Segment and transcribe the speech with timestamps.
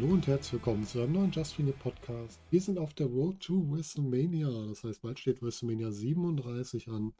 [0.00, 2.38] Hallo und herzlich willkommen zu einem neuen Just Win Podcast.
[2.50, 4.48] Wir sind auf der Road to WrestleMania.
[4.68, 7.12] Das heißt, bald steht WrestleMania 37 an.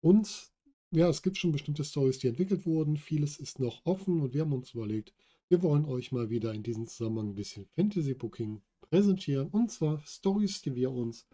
[0.00, 0.50] Und
[0.90, 2.96] ja, es gibt schon bestimmte Stories, die entwickelt wurden.
[2.96, 5.12] Vieles ist noch offen und wir haben uns überlegt,
[5.48, 9.48] wir wollen euch mal wieder in diesem Zusammenhang ein bisschen Fantasy Booking präsentieren.
[9.48, 11.26] Und zwar Stories, die wir uns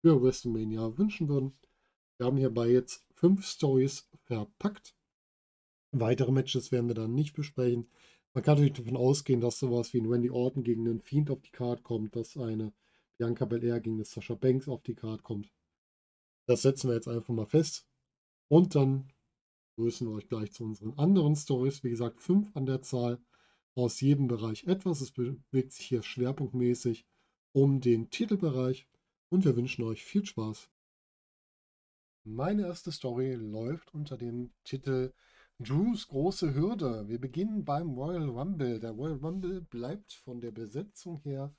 [0.00, 1.58] für WrestleMania wünschen würden.
[2.16, 4.94] Wir haben hierbei jetzt fünf Stories verpackt.
[5.92, 7.90] Weitere Matches werden wir dann nicht besprechen.
[8.34, 11.40] Man kann natürlich davon ausgehen, dass sowas wie ein Randy Orton gegen einen Fiend auf
[11.42, 12.72] die Karte kommt, dass eine
[13.16, 15.50] Bianca Belair gegen eine Sasha Banks auf die Karte kommt.
[16.46, 17.88] Das setzen wir jetzt einfach mal fest.
[18.48, 19.12] Und dann
[19.76, 21.82] grüßen wir euch gleich zu unseren anderen Stories.
[21.82, 23.18] Wie gesagt, fünf an der Zahl
[23.76, 25.00] aus jedem Bereich etwas.
[25.00, 27.06] Es bewegt sich hier schwerpunktmäßig
[27.52, 28.88] um den Titelbereich
[29.28, 30.68] und wir wünschen euch viel Spaß.
[32.24, 35.12] Meine erste Story läuft unter dem Titel
[35.58, 37.08] Drews große Hürde.
[37.08, 38.80] Wir beginnen beim Royal Rumble.
[38.80, 41.54] Der Royal Rumble bleibt von der Besetzung her,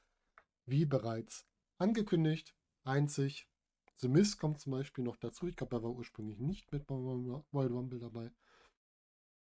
[0.65, 3.47] wie bereits angekündigt, einzig.
[3.95, 5.47] The Miz kommt zum Beispiel noch dazu.
[5.47, 8.29] Ich glaube, er war ursprünglich nicht mit beim Royal Rumble dabei.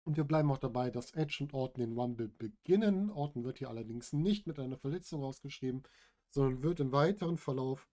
[0.03, 3.11] Und wir bleiben auch dabei, dass Edge und Orton den Rumble beginnen.
[3.11, 5.83] Orton wird hier allerdings nicht mit einer Verletzung ausgeschrieben,
[6.30, 7.88] sondern wird im weiteren Verlauf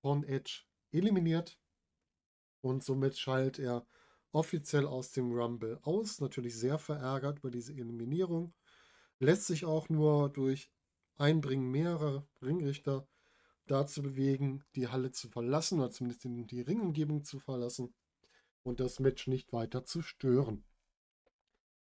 [0.00, 1.58] von Edge eliminiert.
[2.60, 3.86] Und somit schaltet er
[4.32, 6.20] offiziell aus dem Rumble aus.
[6.20, 8.54] Natürlich sehr verärgert über diese Eliminierung.
[9.18, 10.70] Lässt sich auch nur durch
[11.16, 13.08] Einbringen mehrerer Ringrichter
[13.66, 17.92] dazu bewegen, die Halle zu verlassen oder zumindest in die Ringumgebung zu verlassen
[18.62, 20.64] und das Match nicht weiter zu stören.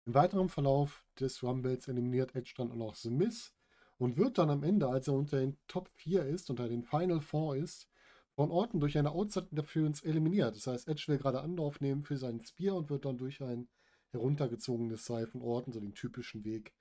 [0.06, 3.54] Im weiteren Verlauf des Rumbles eliminiert Edge dann auch noch Miz
[3.96, 7.22] und wird dann am Ende, als er unter den Top 4 ist, unter den Final
[7.22, 7.88] 4 ist,
[8.34, 10.56] von Orton durch eine Outside Interference eliminiert.
[10.56, 13.68] Das heißt, Edge will gerade Anlauf nehmen für seinen Spear und wird dann durch ein
[14.10, 16.74] heruntergezogenes Seil von Orton, so den typischen Weg,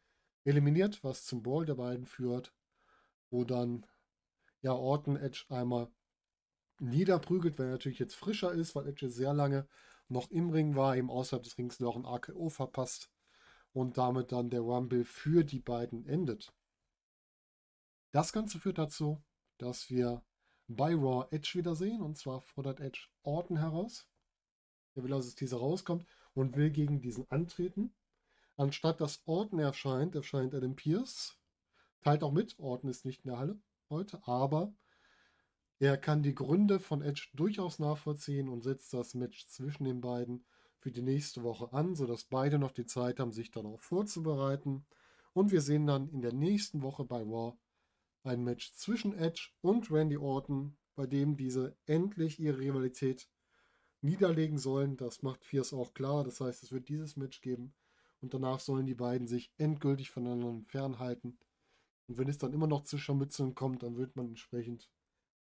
[0.44, 2.54] eliminiert, was zum Ball der beiden führt,
[3.30, 3.86] wo dann
[4.62, 5.90] ja Orton Edge einmal
[6.80, 9.66] niederprügelt, weil er natürlich jetzt frischer ist, weil Edge sehr lange
[10.10, 13.13] noch im Ring war, eben außerhalb des Rings noch ein AKO verpasst
[13.74, 16.54] und damit dann der Rumble für die beiden endet.
[18.12, 19.22] Das Ganze führt dazu,
[19.58, 20.24] dass wir
[20.68, 22.02] bei Raw Edge wiedersehen.
[22.02, 24.08] Und zwar fordert Edge Orton heraus.
[24.96, 27.94] Er will, dass dieser rauskommt und will gegen diesen antreten.
[28.56, 31.40] Anstatt dass Orton erscheint, erscheint Adam Pierce.
[32.02, 33.60] Teilt auch mit, Orton ist nicht in der Halle
[33.90, 34.74] heute, aber
[35.80, 40.46] er kann die Gründe von Edge durchaus nachvollziehen und setzt das Match zwischen den beiden
[40.84, 44.86] für die nächste Woche an, sodass beide noch die Zeit haben, sich darauf vorzubereiten.
[45.32, 47.58] Und wir sehen dann in der nächsten Woche bei Raw
[48.24, 53.30] ein Match zwischen Edge und Randy Orton, bei dem diese endlich ihre Rivalität
[54.02, 54.98] niederlegen sollen.
[54.98, 56.26] Das macht Fierce auch klar.
[56.26, 57.74] Das heißt, es wird dieses Match geben
[58.20, 61.40] und danach sollen die beiden sich endgültig voneinander fernhalten.
[62.08, 64.90] Und wenn es dann immer noch zu Scharmützeln kommt, dann wird man entsprechend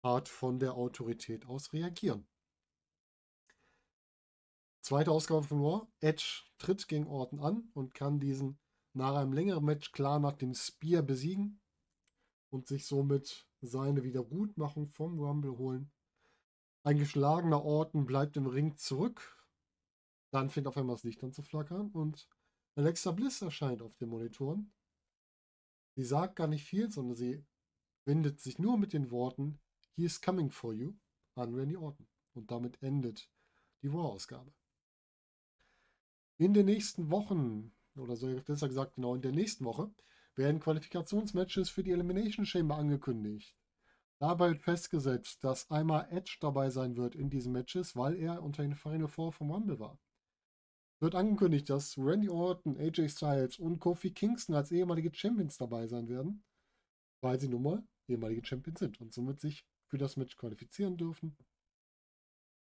[0.02, 2.26] hart von der Autorität aus reagieren.
[4.88, 5.86] Zweite Ausgabe von Raw.
[6.00, 8.58] Edge tritt gegen Orton an und kann diesen
[8.94, 11.59] nach einem längeren Match klar nach dem Spear besiegen
[12.52, 15.92] und sich somit seine Wiedergutmachung vom Rumble holen.
[16.84, 19.46] Ein geschlagener Orton bleibt im Ring zurück.
[20.31, 22.30] Dann fängt auf einmal das Licht an zu flackern und
[22.76, 24.72] Alexa Bliss erscheint auf den Monitoren.
[25.97, 27.46] Sie sagt gar nicht viel, sondern sie
[28.06, 29.59] wendet sich nur mit den Worten
[29.97, 30.94] He is coming for you
[31.36, 32.08] an Randy Orton.
[32.31, 33.30] Und damit endet
[33.81, 34.56] die Raw-Ausgabe.
[36.40, 39.92] In den nächsten Wochen, oder besser gesagt genau in der nächsten Woche,
[40.36, 43.58] werden Qualifikationsmatches für die Elimination Chamber angekündigt.
[44.20, 48.62] Dabei wird festgesetzt, dass einmal Edge dabei sein wird in diesen Matches, weil er unter
[48.62, 50.00] den Final Four vom Rumble war.
[51.00, 56.08] Wird angekündigt, dass Randy Orton, AJ Styles und Kofi Kingston als ehemalige Champions dabei sein
[56.08, 56.44] werden,
[57.22, 61.35] weil sie nun mal ehemalige Champions sind und somit sich für das Match qualifizieren dürfen.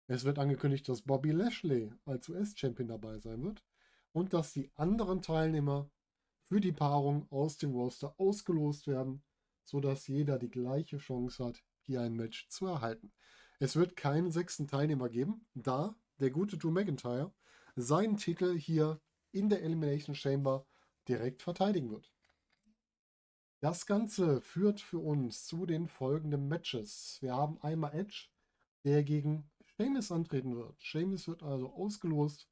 [0.07, 3.63] Es wird angekündigt, dass Bobby Lashley als US-Champion dabei sein wird
[4.17, 5.91] und dass die anderen Teilnehmer
[6.41, 9.23] für die Paarung aus dem Roster ausgelost werden,
[9.63, 13.13] sodass jeder die gleiche Chance hat, hier ein Match zu erhalten.
[13.59, 17.31] Es wird keinen sechsten Teilnehmer geben, da der gute Drew McIntyre
[17.75, 19.03] seinen Titel hier
[19.33, 20.67] in der Elimination Chamber
[21.09, 22.11] direkt verteidigen wird.
[23.61, 27.19] Das Ganze führt für uns zu den folgenden Matches.
[27.21, 28.29] Wir haben einmal Edge,
[28.83, 30.83] der gegen Sheamus antreten wird.
[30.83, 32.49] Sheamus wird also ausgelost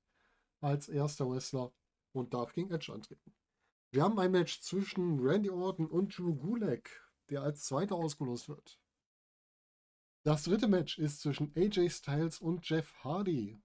[0.65, 1.73] als erster Wrestler
[2.13, 3.35] und darf gegen Edge antreten.
[3.91, 6.91] Wir haben ein Match zwischen Randy Orton und Drew Gulak.
[7.31, 8.79] der als Zweiter ausgelost wird.
[10.25, 13.63] Das dritte Match ist zwischen AJ Styles und Jeff Hardy.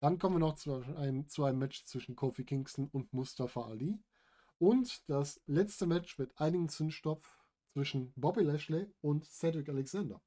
[0.00, 3.98] Dann kommen wir noch zu einem, zu einem Match zwischen Kofi Kingston und Mustafa Ali.
[4.58, 10.20] Und das letzte Match mit einigen Zündstoff zwischen Bobby Lashley und Cedric Alexander.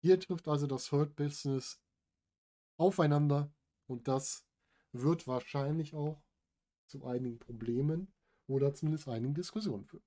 [0.00, 1.80] Hier trifft also das Hurt Business
[2.76, 3.52] aufeinander
[3.86, 4.46] und das
[4.94, 6.22] wird wahrscheinlich auch
[6.86, 8.12] zu einigen Problemen
[8.46, 10.04] oder zumindest einigen Diskussionen führen.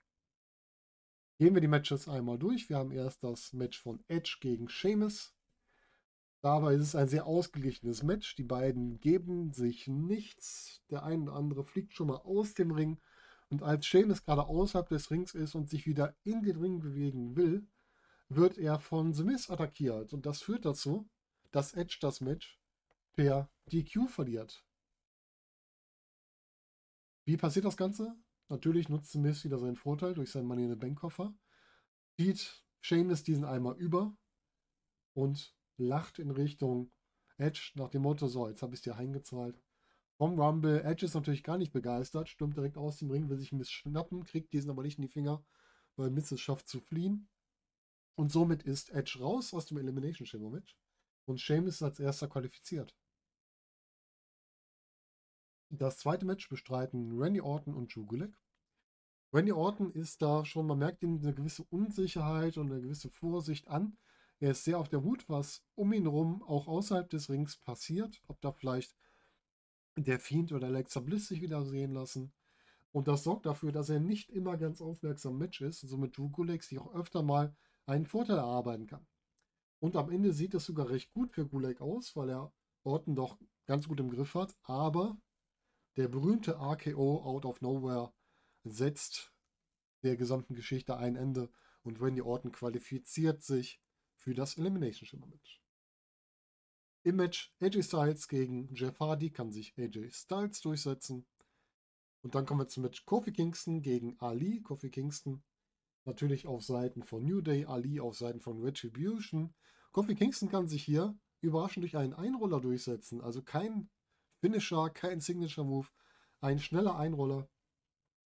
[1.40, 2.70] Gehen wir die Matches einmal durch.
[2.70, 5.36] Wir haben erst das Match von Edge gegen Sheamus.
[6.42, 8.36] Dabei ist es ein sehr ausgeglichenes Match.
[8.36, 10.82] Die beiden geben sich nichts.
[10.90, 13.00] Der eine oder andere fliegt schon mal aus dem Ring.
[13.50, 17.36] Und als Sheamus gerade außerhalb des Rings ist und sich wieder in den Ring bewegen
[17.36, 17.68] will,
[18.30, 20.14] wird er von The Miz attackiert.
[20.14, 21.08] Und das führt dazu,
[21.52, 22.60] dass Edge das Match
[23.16, 24.67] per DQ verliert.
[27.28, 28.16] Wie passiert das Ganze?
[28.48, 31.36] Natürlich nutzt Miz wieder seinen Vorteil durch seinen Money in the Bank Koffer.
[32.16, 34.16] Zieht Sheamus diesen einmal über
[35.14, 36.90] und lacht in Richtung
[37.36, 39.62] Edge nach dem Motto, so, jetzt habe ich dir heimgezahlt.
[40.16, 43.52] Vom Rumble, Edge ist natürlich gar nicht begeistert, stürmt direkt aus dem Ring, will sich
[43.52, 45.44] Miss schnappen, kriegt diesen aber nicht in die Finger,
[45.98, 47.28] weil Miss es schafft zu fliehen.
[48.16, 50.80] Und somit ist Edge raus aus dem Elimination Chamber Match.
[51.26, 52.96] Und Sheamus ist als erster qualifiziert.
[55.70, 58.40] Das zweite Match bestreiten Randy Orton und Drew Gulak.
[59.34, 63.68] Randy Orton ist da schon, man merkt ihm eine gewisse Unsicherheit und eine gewisse Vorsicht
[63.68, 63.98] an.
[64.40, 68.22] Er ist sehr auf der Hut, was um ihn herum auch außerhalb des Rings passiert.
[68.28, 68.96] Ob da vielleicht
[69.98, 72.32] der Fiend oder Alexa Bliss sich wieder sehen lassen.
[72.92, 76.18] Und das sorgt dafür, dass er nicht immer ganz aufmerksam im Match ist und somit
[76.18, 77.56] Drew Gulak sich auch öfter mal
[77.86, 79.06] einen Vorteil erarbeiten kann.
[79.80, 82.54] Und am Ende sieht es sogar recht gut für Gulak aus, weil er
[82.84, 84.56] Orton doch ganz gut im Griff hat.
[84.64, 85.18] Aber
[85.98, 88.14] der berühmte RKO Out of Nowhere
[88.64, 89.34] setzt
[90.04, 91.50] der gesamten Geschichte ein Ende
[91.84, 93.82] und Randy Orton qualifiziert sich
[94.14, 95.62] für das Elimination Chamber Match.
[97.04, 101.26] Im Match AJ Styles gegen Jeff Hardy kann sich AJ Styles durchsetzen.
[102.22, 104.62] Und dann kommen wir zum Match Kofi Kingston gegen Ali.
[104.62, 105.44] Kofi Kingston
[106.04, 109.54] natürlich auf Seiten von New Day, Ali auf Seiten von Retribution.
[109.92, 113.22] Kofi Kingston kann sich hier überraschend durch einen Einroller durchsetzen.
[113.22, 113.90] Also kein
[114.40, 115.88] Finisher, kein Signature Move.
[116.42, 117.50] Ein schneller Einroller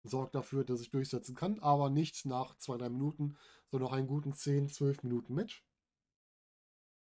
[0.03, 3.37] sorgt dafür, dass ich durchsetzen kann, aber nicht nach zwei, drei Minuten,
[3.71, 5.65] sondern noch einen guten 10, 12 Minuten Match.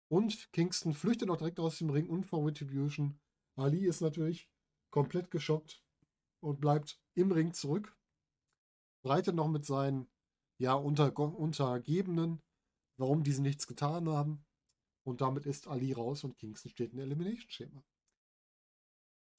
[0.09, 3.19] Und Kingston flüchtet auch direkt aus dem Ring und vor Retribution.
[3.57, 4.51] Ali ist natürlich
[4.91, 5.83] komplett geschockt
[6.41, 7.97] und bleibt im Ring zurück.
[9.03, 10.07] Breitet noch mit seinen
[10.59, 12.43] ja, unter, Untergebenen,
[12.99, 14.45] warum diese nichts getan haben.
[15.03, 17.83] Und damit ist Ali raus und Kingston steht in Elimination-Schema.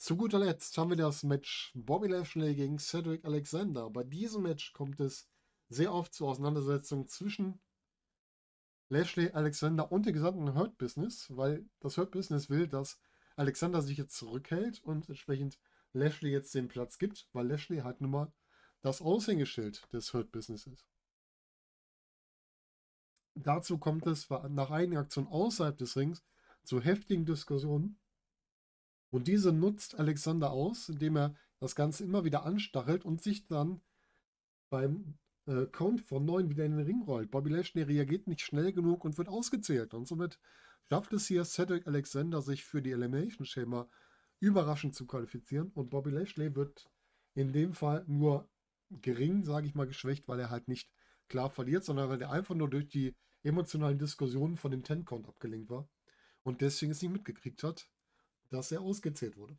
[0.04, 3.90] Zu guter Letzt haben wir das Match Bobby Lashley gegen Cedric Alexander.
[3.90, 5.30] Bei diesem Match kommt es
[5.70, 7.62] sehr oft zu Auseinandersetzungen zwischen
[8.90, 13.00] Lashley, Alexander und der gesamten Hurt Business, weil das Hurt Business will, dass
[13.38, 15.58] Alexander sich jetzt zurückhält und entsprechend
[15.94, 18.34] Lashley jetzt den Platz gibt, weil Lashley halt nun mal
[18.82, 20.86] das Aushängeschild des Hurt Business ist.
[23.36, 26.22] Dazu kommt es nach einigen Aktionen außerhalb des Rings
[26.66, 27.98] zu heftigen Diskussionen.
[29.13, 33.80] Und diese nutzt Alexander aus, indem er das Ganze immer wieder anstachelt und sich dann
[34.71, 37.29] beim äh, Count von 9 wieder in den Ring rollt.
[37.29, 39.93] Bobby Lashley reagiert nicht schnell genug und wird ausgezählt.
[39.93, 40.39] Und somit
[40.89, 43.88] schafft es hier Cedric Alexander, sich für die Elimination Chamber
[44.39, 45.70] überraschend zu qualifizieren.
[45.75, 46.89] Und Bobby Lashley wird
[47.36, 48.50] in dem Fall nur
[48.89, 50.89] gering, sage ich mal, geschwächt, weil er halt nicht
[51.27, 55.70] klar verliert, sondern weil er einfach nur durch die emotionalen Diskussionen von dem Ten-Count abgelenkt
[55.70, 55.88] war
[56.41, 57.88] und deswegen es nicht mitgekriegt hat,
[58.53, 59.57] dass er ausgezählt wurde.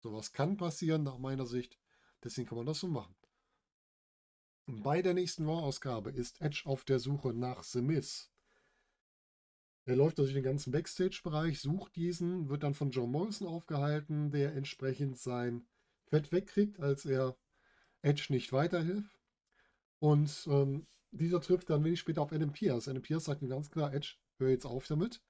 [0.00, 1.78] Sowas kann passieren, nach meiner Sicht.
[2.24, 3.14] Deswegen kann man das so machen.
[4.66, 8.30] Bei der nächsten Raw-Ausgabe ist Edge auf der Suche nach The Miz.
[9.84, 14.54] Er läuft durch den ganzen Backstage-Bereich, sucht diesen, wird dann von Joe Morrison aufgehalten, der
[14.54, 15.66] entsprechend sein
[16.06, 17.36] Fett wegkriegt, als er
[18.02, 19.20] Edge nicht weiterhilft.
[19.98, 22.88] Und ähm, dieser trifft dann wenig später auf Adam Pierce.
[22.88, 25.20] Adam Pierce sagt ihm ganz klar, Edge, hör jetzt auf damit.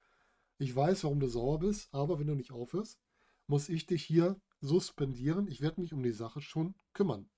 [0.57, 3.02] Ich weiß, warum du sauer bist, aber wenn du nicht aufhörst,
[3.47, 5.47] muss ich dich hier suspendieren.
[5.47, 7.29] Ich werde mich um die Sache schon kümmern.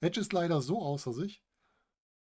[0.00, 1.44] Edge ist leider so außer sich,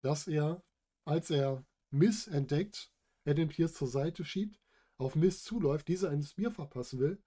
[0.02, 0.62] dass er,
[1.04, 2.92] als er Miss entdeckt,
[3.24, 4.60] Adam Pierce zur Seite schiebt,
[4.98, 7.22] auf Miss zuläuft, dieser ein Spear verpassen will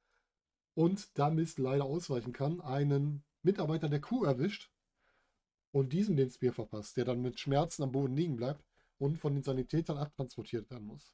[0.76, 4.72] und da Miss leider ausweichen kann, einen Mitarbeiter der Crew erwischt
[5.72, 8.64] und diesem den Spear verpasst, der dann mit Schmerzen am Boden liegen bleibt
[8.98, 11.14] und von den Sanitätern abtransportiert werden muss.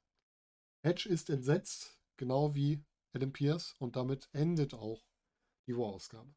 [0.82, 2.84] Edge ist entsetzt, genau wie
[3.16, 5.04] Adam Pierce, und damit endet auch
[5.68, 6.34] die War-Ausgabe.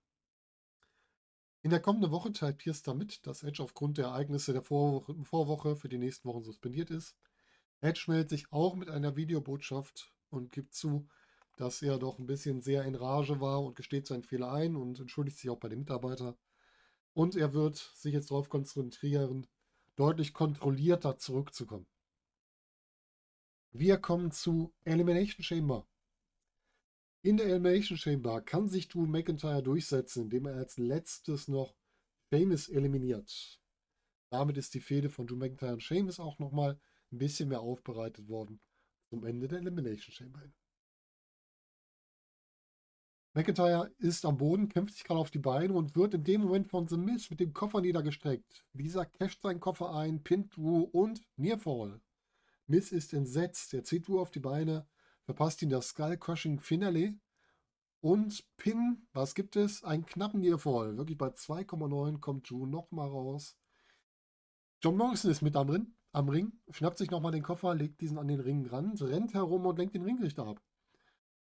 [1.62, 5.76] In der kommenden Woche teilt Pierce damit, dass Edge aufgrund der Ereignisse der Vorwoche, Vorwoche
[5.76, 7.16] für die nächsten Wochen suspendiert ist.
[7.80, 11.08] Edge meldet sich auch mit einer Videobotschaft und gibt zu,
[11.56, 15.00] dass er doch ein bisschen sehr in Rage war und gesteht seinen Fehler ein und
[15.00, 16.36] entschuldigt sich auch bei den Mitarbeitern.
[17.12, 19.46] Und er wird sich jetzt darauf konzentrieren,
[19.96, 21.88] deutlich kontrollierter zurückzukommen.
[23.72, 25.86] Wir kommen zu Elimination Chamber.
[27.22, 31.74] In der Elimination Chamber kann sich Drew McIntyre durchsetzen, indem er als letztes noch
[32.32, 33.60] Sheamus eliminiert.
[34.30, 36.78] Damit ist die Fehde von Drew McIntyre und Sheamus auch nochmal
[37.10, 38.60] ein bisschen mehr aufbereitet worden
[39.08, 40.42] zum Ende der Elimination Chamber.
[43.34, 46.68] McIntyre ist am Boden, kämpft sich gerade auf die Beine und wird in dem Moment
[46.68, 48.64] von The Miz mit dem Koffer niedergestreckt.
[48.72, 52.00] Dieser casht seinen Koffer ein, pinnt Drew und Nearfall.
[52.66, 54.86] Miz ist entsetzt, er zieht Drew auf die Beine,
[55.28, 57.12] verpasst ihn das Skull Crushing Finale
[58.00, 59.84] und Pin, was gibt es?
[59.84, 60.96] Einen knappen Nearfall.
[60.96, 63.54] Wirklich bei 2,9 kommt Drew nochmal raus.
[64.82, 68.16] John Morrison ist mit am Ring, am Ring schnappt sich nochmal den Koffer, legt diesen
[68.16, 70.62] an den Ringrand, rennt herum und lenkt den Ringrichter ab.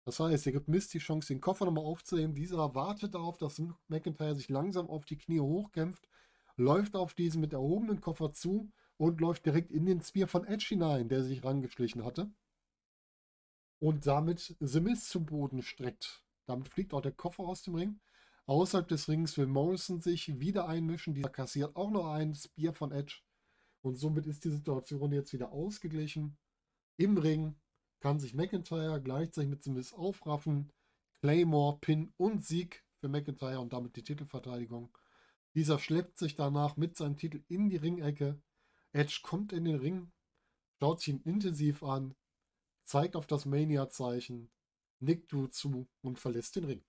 [0.05, 2.37] Das heißt, er gibt Mist die Chance, den Koffer nochmal aufzuheben.
[2.37, 6.09] Dieser wartet darauf, dass McIntyre sich langsam auf die Knie hochkämpft,
[6.55, 10.67] läuft auf diesen mit erhobenen Koffer zu und läuft direkt in den Spear von Edge
[10.69, 12.31] hinein, der sich rangeschlichen hatte.
[13.83, 16.23] Und damit The Miz zum Boden streckt.
[16.47, 17.99] Damit fliegt auch der Koffer aus dem Ring.
[18.47, 21.15] Außerhalb des Rings will Morrison sich wieder einmischen.
[21.15, 23.23] Dieser kassiert auch noch einen Spear von Edge.
[23.81, 26.39] Und somit ist die Situation jetzt wieder ausgeglichen.
[26.97, 27.57] Im Ring
[27.99, 30.71] kann sich McIntyre gleichzeitig mit Smith aufraffen.
[31.19, 34.97] Claymore, Pin und Sieg für McIntyre und damit die Titelverteidigung.
[35.57, 38.41] Dieser schleppt sich danach mit seinem Titel in die Ringecke.
[38.93, 40.12] Edge kommt in den Ring,
[40.79, 42.15] schaut sich ihn intensiv an,
[42.85, 44.51] zeigt auf das Mania-Zeichen,
[45.01, 46.85] nickt du zu und verlässt den Ring.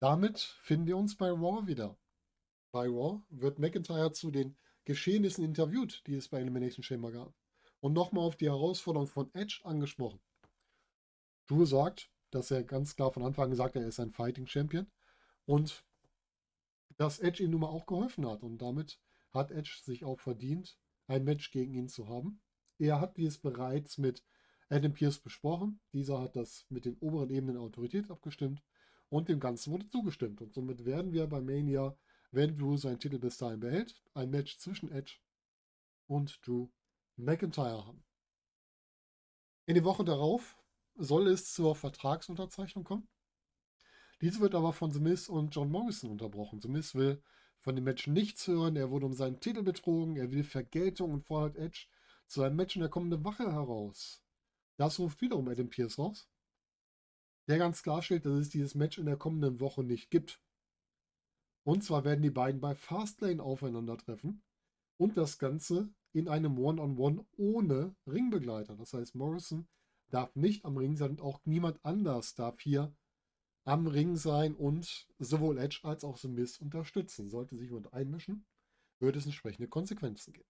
[0.00, 1.96] Damit finden wir uns bei Raw wieder.
[2.72, 7.34] Bei Raw wird McIntyre zu den Geschehnissen interviewt, die es bei Elimination Chamber gab
[7.80, 10.20] und nochmal auf die Herausforderung von Edge angesprochen.
[11.46, 14.46] Drew sagt, dass er ganz klar von Anfang an gesagt hat, er ist ein Fighting
[14.46, 14.90] Champion
[15.44, 15.84] und
[16.96, 19.00] dass Edge ihm nun mal auch geholfen hat und damit
[19.32, 22.40] hat Edge sich auch verdient, ein Match gegen ihn zu haben.
[22.82, 24.24] Er hat dies bereits mit
[24.68, 25.78] Adam Pierce besprochen.
[25.92, 28.60] Dieser hat das mit den oberen Ebenen Autorität abgestimmt
[29.08, 30.42] und dem Ganzen wurde zugestimmt.
[30.42, 31.96] Und somit werden wir bei Mania,
[32.32, 35.18] wenn Drew seinen Titel bis dahin behält, ein Match zwischen Edge
[36.08, 36.70] und Drew
[37.14, 38.02] McIntyre haben.
[39.66, 40.56] In der Woche darauf
[40.96, 43.06] soll es zur Vertragsunterzeichnung kommen.
[44.20, 46.60] Diese wird aber von The Miz und John Morrison unterbrochen.
[46.60, 47.22] The Miz will
[47.60, 48.74] von dem Match nichts hören.
[48.74, 50.16] Er wurde um seinen Titel betrogen.
[50.16, 51.86] Er will Vergeltung und fordert Edge
[52.32, 54.22] zu einem Match in der kommenden Woche heraus.
[54.78, 56.28] Das ruft wiederum Adam Pierce raus.
[57.46, 60.40] Der ganz klar stellt, dass es dieses Match in der kommenden Woche nicht gibt.
[61.64, 64.42] Und zwar werden die beiden bei Fastlane aufeinandertreffen
[64.96, 68.76] und das Ganze in einem One-on-One -on -One ohne Ringbegleiter.
[68.76, 69.68] Das heißt, Morrison
[70.08, 72.94] darf nicht am Ring sein und auch niemand anders darf hier
[73.64, 77.28] am Ring sein und sowohl Edge als auch The Miz unterstützen.
[77.28, 78.46] Sollte sich jemand einmischen,
[78.98, 80.48] würde es entsprechende Konsequenzen geben.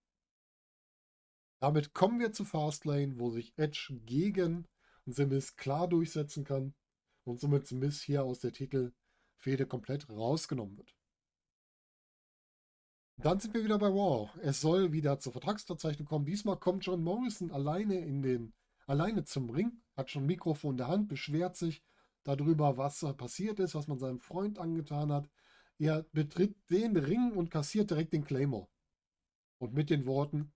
[1.62, 4.66] Damit kommen wir zu Fastlane, wo sich Edge gegen
[5.06, 6.74] The Miz klar durchsetzen kann
[7.22, 10.96] und somit The Miz hier aus der Titelfehde komplett rausgenommen wird.
[13.16, 14.28] Dann sind wir wieder bei Raw.
[14.40, 16.24] Es soll wieder zur Vertragsunterzeichnung kommen.
[16.24, 18.54] Diesmal kommt John Morrison alleine in den,
[18.88, 21.84] alleine zum Ring, hat schon ein Mikrofon in der Hand, beschwert sich
[22.24, 25.30] darüber, was passiert ist, was man seinem Freund angetan hat.
[25.78, 28.66] Er betritt den Ring und kassiert direkt den Claymore.
[29.58, 30.52] Und mit den Worten,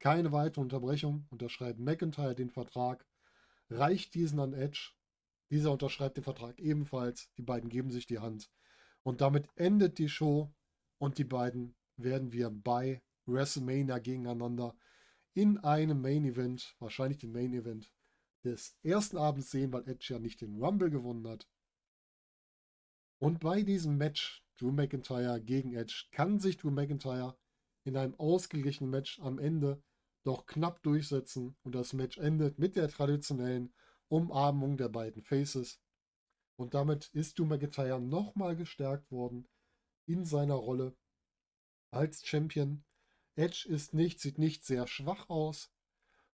[0.00, 3.06] keine weitere Unterbrechung, unterschreibt McIntyre den Vertrag,
[3.68, 4.92] reicht diesen an Edge.
[5.50, 7.30] Dieser unterschreibt den Vertrag ebenfalls.
[7.36, 8.50] Die beiden geben sich die Hand.
[9.02, 10.52] Und damit endet die Show
[10.98, 14.74] und die beiden werden wir bei WrestleMania gegeneinander
[15.34, 17.92] in einem Main Event, wahrscheinlich den Main Event
[18.44, 21.48] des ersten Abends sehen, weil Edge ja nicht den Rumble gewonnen hat.
[23.18, 27.36] Und bei diesem Match Drew McIntyre gegen Edge kann sich Drew McIntyre
[27.84, 29.82] in einem ausgeglichenen Match am Ende
[30.22, 33.72] doch knapp durchsetzen und das Match endet mit der traditionellen
[34.08, 35.80] Umarmung der beiden Faces.
[36.56, 39.48] Und damit ist Drew McIntyre nochmal gestärkt worden
[40.06, 40.94] in seiner Rolle
[41.90, 42.84] als Champion.
[43.36, 45.72] Edge ist nicht, sieht nicht sehr schwach aus.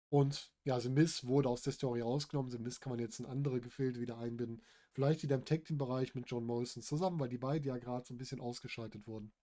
[0.10, 2.52] Und ja, The Miz wurde aus der Story rausgenommen.
[2.52, 4.64] The Miz kann man jetzt in andere Gefilde wieder einbinden.
[4.94, 8.06] Vielleicht wieder im Tag Team Bereich mit John Morrison zusammen, weil die beiden ja gerade
[8.06, 9.34] so ein bisschen ausgeschaltet wurden.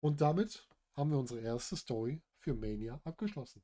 [0.00, 3.60] Und damit haben wir unsere erste Story für Mania abgeschlossen.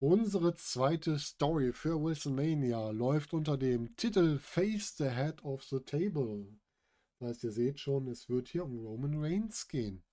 [0.00, 6.46] Unsere zweite Story für WrestleMania läuft unter dem Titel Face the Head of the Table.
[7.18, 10.04] Das heißt, ihr seht schon, es wird hier um Roman Reigns gehen.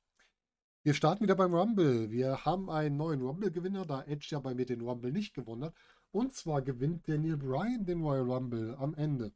[0.81, 2.09] Wir starten wieder beim Rumble.
[2.09, 5.75] Wir haben einen neuen Rumble-Gewinner, da Edge ja bei mir den Rumble nicht gewonnen hat.
[6.09, 9.31] Und zwar gewinnt Daniel Bryan den Royal Rumble am Ende.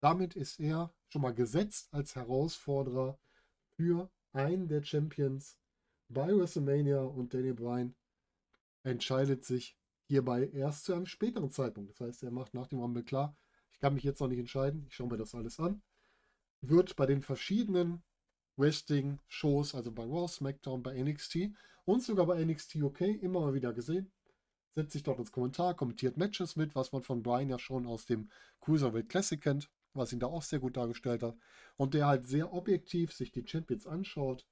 [0.00, 3.18] Damit ist er schon mal gesetzt als Herausforderer
[3.76, 5.58] für einen der Champions
[6.08, 7.94] bei WrestleMania und Daniel Bryan
[8.82, 11.90] entscheidet sich hierbei erst zu einem späteren Zeitpunkt.
[11.90, 13.36] Das heißt, er macht nach dem Rumble klar,
[13.72, 15.82] ich kann mich jetzt noch nicht entscheiden, ich schaue mir das alles an.
[16.60, 18.02] Wird bei den verschiedenen
[18.56, 21.50] Wrestling-Shows, also bei Raw, SmackDown, bei NXT
[21.84, 24.10] und sogar bei NXT UK immer mal wieder gesehen.
[24.74, 28.06] Setzt sich dort ins Kommentar, kommentiert Matches mit, was man von Brian ja schon aus
[28.06, 31.36] dem Cruiserweight Classic kennt, was ihn da auch sehr gut dargestellt hat.
[31.76, 34.46] Und der halt sehr objektiv sich die Champions anschaut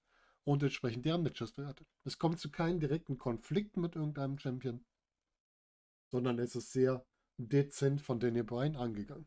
[0.45, 1.87] und entsprechend deren Matches bewertet.
[2.05, 4.85] Es kommt zu keinen direkten Konflikten mit irgendeinem Champion,
[6.11, 7.05] sondern es ist sehr
[7.37, 9.27] dezent von Daniel Bryan angegangen.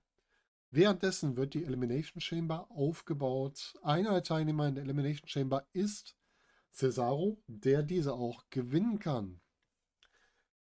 [0.69, 3.73] Währenddessen wird die Elimination Chamber aufgebaut.
[3.83, 6.15] Einer der Teilnehmer in der Elimination Chamber ist
[6.71, 9.41] Cesaro, der diese auch gewinnen kann.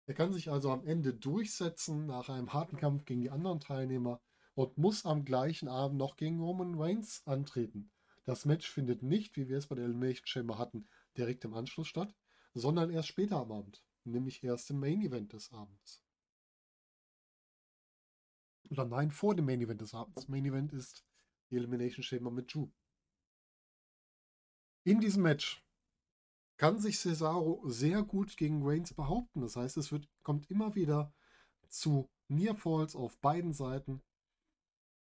[0.07, 4.21] Er kann sich also am Ende durchsetzen nach einem harten Kampf gegen die anderen Teilnehmer
[4.55, 7.91] und muss am gleichen Abend noch gegen Roman Reigns antreten.
[8.29, 11.89] Das Match findet nicht, wie wir es bei der Elimination Chamber hatten, direkt im Anschluss
[11.89, 12.15] statt,
[12.53, 16.05] sondern erst später am Abend, nämlich erst im Main Event des Abends.
[18.69, 20.29] Oder nein, vor dem Main Event des Abends.
[20.29, 21.07] Main Event ist
[21.49, 22.69] die Elimination Chamber mit Drew.
[24.85, 25.67] In diesem Match
[26.59, 29.41] kann sich Cesaro sehr gut gegen Reigns behaupten.
[29.41, 31.15] Das heißt, es wird, kommt immer wieder
[31.71, 34.03] zu Nearfalls auf beiden Seiten.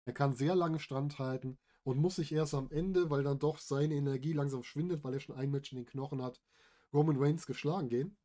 [0.05, 3.93] Er kann sehr lange standhalten und muss sich erst am Ende, weil dann doch seine
[3.93, 6.41] Energie langsam schwindet, weil er schon ein Match in den Knochen hat,
[6.91, 8.17] Roman Reigns geschlagen gehen.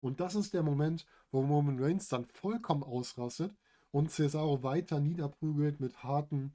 [0.00, 3.56] Und das ist der Moment, wo Roman Reigns dann vollkommen ausrastet
[3.92, 6.52] und Cesaro weiter niederprügelt mit harten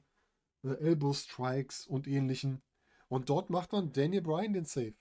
[0.63, 2.62] äh, Elbow Strikes und ähnlichen.
[3.10, 4.94] Und dort macht dann Daniel Bryan den Save.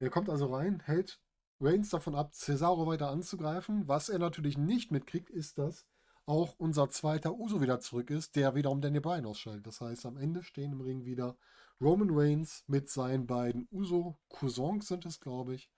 [0.00, 1.20] Er kommt also rein, hält
[1.60, 3.86] Reigns davon ab, Cesaro weiter anzugreifen.
[3.86, 5.86] Was er natürlich nicht mitkriegt, ist, dass
[6.26, 9.66] auch unser zweiter Uso wieder zurück ist, der wiederum Daniel Bryan ausschaltet.
[9.66, 11.36] Das heißt, am Ende stehen im Ring wieder
[11.80, 15.70] Roman Reigns mit seinen beiden Uso-Cousins sind es, glaube ich,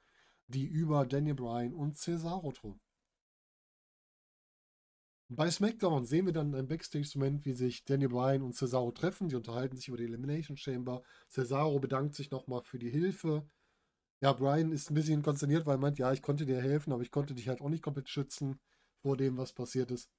[0.47, 2.81] die über Daniel Bryan und Cesaro thronen.
[5.31, 9.29] Bei SmackDown sehen wir dann ein Backstage-Moment, wie sich Daniel Bryan und Cesaro treffen.
[9.29, 11.03] Sie unterhalten sich über die Elimination Chamber.
[11.29, 13.47] Cesaro bedankt sich nochmal für die Hilfe.
[14.21, 17.03] Ja, Bryan ist ein bisschen konsterniert, weil er meint, ja, ich konnte dir helfen, aber
[17.03, 18.59] ich konnte dich halt auch nicht komplett schützen
[19.03, 20.11] vor dem, was passiert ist.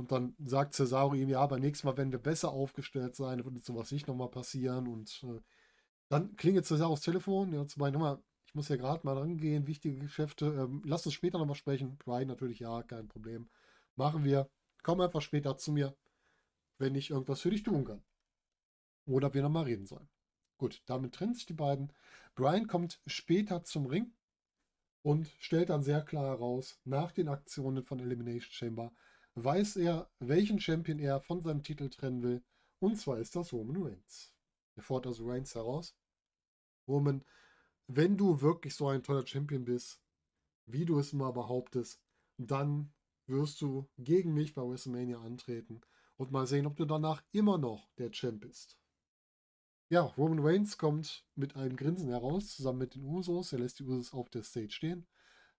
[0.00, 3.62] Und dann sagt Cesaro ihm, ja, beim nächsten Mal werden wir besser aufgestellt sein, wird
[3.62, 4.88] sowas nicht nochmal passieren.
[4.88, 5.40] Und äh,
[6.08, 9.98] dann klingelt Cesaros Telefon, ja, zu meinen, mal, ich muss ja gerade mal rangehen, wichtige
[9.98, 11.98] Geschäfte, ähm, lass uns später nochmal sprechen.
[11.98, 13.50] Brian natürlich, ja, kein Problem.
[13.94, 14.48] Machen wir.
[14.82, 15.94] Komm einfach später zu mir,
[16.78, 18.02] wenn ich irgendwas für dich tun kann.
[19.04, 20.08] Oder wir nochmal reden sollen.
[20.56, 21.92] Gut, damit trennen sich die beiden.
[22.34, 24.14] Brian kommt später zum Ring
[25.02, 28.92] und stellt dann sehr klar heraus, nach den Aktionen von Elimination Chamber,
[29.34, 32.42] weiß er, welchen Champion er von seinem Titel trennen will.
[32.78, 34.32] Und zwar ist das Roman Reigns.
[34.76, 35.94] Er fordert also Reigns heraus.
[36.88, 37.24] Roman,
[37.86, 40.00] wenn du wirklich so ein toller Champion bist,
[40.66, 42.00] wie du es mal behauptest,
[42.38, 42.92] dann
[43.26, 45.80] wirst du gegen mich bei WrestleMania antreten
[46.16, 48.78] und mal sehen, ob du danach immer noch der Champ bist.
[49.88, 53.52] Ja, Roman Reigns kommt mit einem Grinsen heraus, zusammen mit den Usos.
[53.52, 55.06] Er lässt die Usos auf der Stage stehen.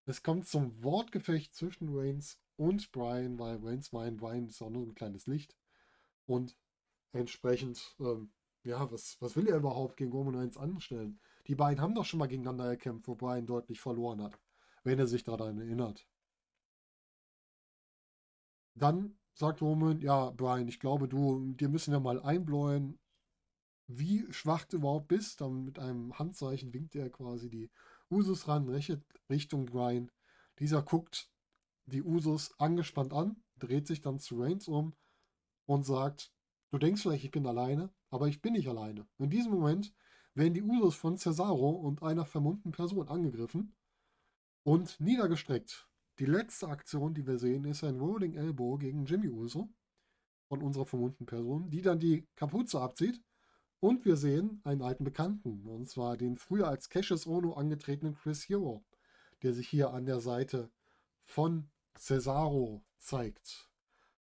[0.05, 4.85] Es kommt zum Wortgefecht zwischen Reigns und Brian, weil Reigns meint, Brian ist auch nur
[4.85, 5.57] ein kleines Licht.
[6.27, 6.55] Und
[7.11, 8.31] entsprechend, ähm,
[8.63, 11.19] ja, was, was will er überhaupt gegen Roman Reigns anstellen?
[11.47, 14.39] Die beiden haben doch schon mal gegeneinander gekämpft, wo Brian deutlich verloren hat,
[14.83, 16.07] wenn er sich daran erinnert.
[18.75, 22.99] Dann sagt Roman, ja, Brian, ich glaube, du, dir müssen wir mal einbläuen,
[23.87, 25.41] wie schwach du überhaupt bist.
[25.41, 27.71] Dann mit einem Handzeichen winkt er quasi die
[28.11, 28.69] Usus ran,
[29.31, 30.11] Richtung Brian.
[30.59, 31.30] Dieser guckt
[31.85, 34.93] die Usus angespannt an, dreht sich dann zu Reigns um
[35.65, 36.33] und sagt,
[36.71, 39.07] du denkst vielleicht, ich bin alleine, aber ich bin nicht alleine.
[39.17, 39.93] In diesem Moment
[40.33, 43.75] werden die Usos von Cesaro und einer vermummten Person angegriffen
[44.63, 45.87] und niedergestreckt.
[46.19, 49.69] Die letzte Aktion, die wir sehen, ist ein Rolling Elbow gegen Jimmy Uso
[50.47, 53.21] von unserer vermummten Person, die dann die Kapuze abzieht.
[53.79, 58.47] Und wir sehen einen alten Bekannten, und zwar den früher als Cassius Ono angetretenen Chris
[58.47, 58.85] Hero,
[59.41, 60.69] der sich hier an der Seite
[61.31, 63.69] von Cesaro zeigt.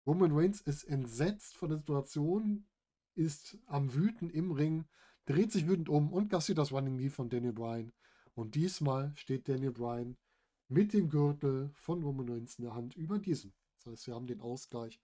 [0.04, 2.66] Roman Reigns ist entsetzt von der Situation,
[3.14, 4.84] ist am Wüten im Ring,
[5.24, 7.92] dreht sich wütend um und kassiert das Running Knee von Daniel Bryan.
[8.34, 10.16] Und diesmal steht Daniel Bryan
[10.68, 13.52] mit dem Gürtel von Roman Reigns in der Hand über diesem.
[13.76, 15.00] Das heißt, wir haben den Ausgleich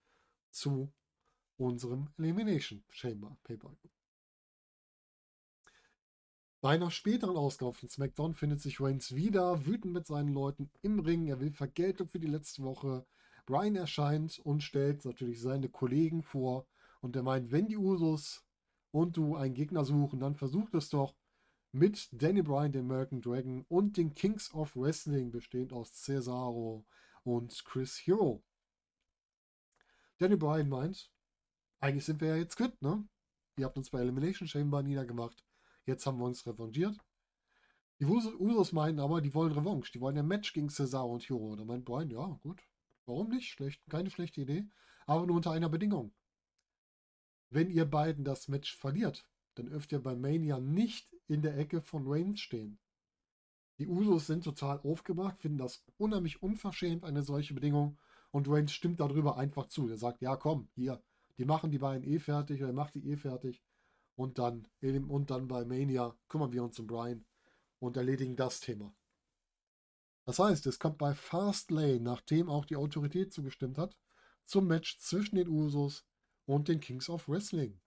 [0.49, 0.91] zu
[1.57, 3.91] unserem Elimination Chamber Pay-Per-View.
[6.65, 10.97] Bei einer späteren Ausgabe von SmackDown findet sich Reigns wieder wütend mit seinen Leuten im
[10.97, 11.27] Ring.
[11.27, 13.05] Er will Vergeltung für die letzte Woche.
[13.45, 16.65] Brian erscheint und stellt natürlich seine Kollegen vor.
[17.01, 18.43] Und er meint, wenn die Usos
[18.89, 21.13] und du einen Gegner suchen, dann versucht es doch
[21.71, 26.83] mit Danny Bryan, dem American Dragon und den Kings of Wrestling, bestehend aus Cesaro
[27.21, 28.41] und Chris Hero.
[30.17, 31.11] Danny Bryan meint,
[31.79, 33.07] eigentlich sind wir ja jetzt quitt, ne?
[33.55, 35.44] Ihr habt uns bei Elimination Chamber niedergemacht.
[35.85, 36.97] Jetzt haben wir uns revanchiert.
[37.99, 39.91] Die Usos meinen aber, die wollen Revanche.
[39.93, 41.55] Die wollen ein Match gegen Cesaro und Hero.
[41.55, 42.61] Da meint Brian, ja, gut.
[43.05, 43.49] Warum nicht?
[43.49, 44.67] Schlecht, keine schlechte Idee.
[45.05, 46.13] Aber nur unter einer Bedingung.
[47.49, 51.81] Wenn ihr beiden das Match verliert, dann dürft ihr bei Mania nicht in der Ecke
[51.81, 52.79] von Reigns stehen.
[53.77, 57.97] Die Usos sind total aufgebracht, finden das unheimlich unverschämt, eine solche Bedingung.
[58.31, 59.87] Und Reigns stimmt darüber einfach zu.
[59.87, 61.01] Er sagt, ja komm, hier,
[61.37, 63.63] die machen die beiden eh fertig, oder er macht die eh fertig.
[64.15, 67.25] Und dann, und dann bei Mania kümmern wir uns um Brian
[67.79, 68.95] und erledigen das Thema.
[70.25, 73.95] Das heißt, es kommt bei Fastlane, nachdem auch die Autorität zugestimmt hat,
[74.43, 76.05] zum Match zwischen den Usos
[76.45, 77.79] und den Kings of Wrestling.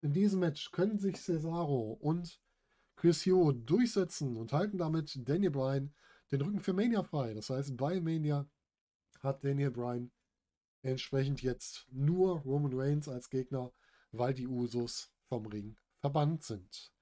[0.00, 2.40] In diesem Match können sich Cesaro und
[2.96, 5.94] Chris Hero durchsetzen und halten damit Daniel Bryan
[6.30, 7.34] den Rücken für Mania frei.
[7.34, 8.48] Das heißt, bei Mania
[9.20, 10.10] hat Daniel Bryan
[10.82, 13.72] entsprechend jetzt nur Roman Reigns als Gegner
[14.12, 16.92] weil die Usos vom Ring verbannt sind.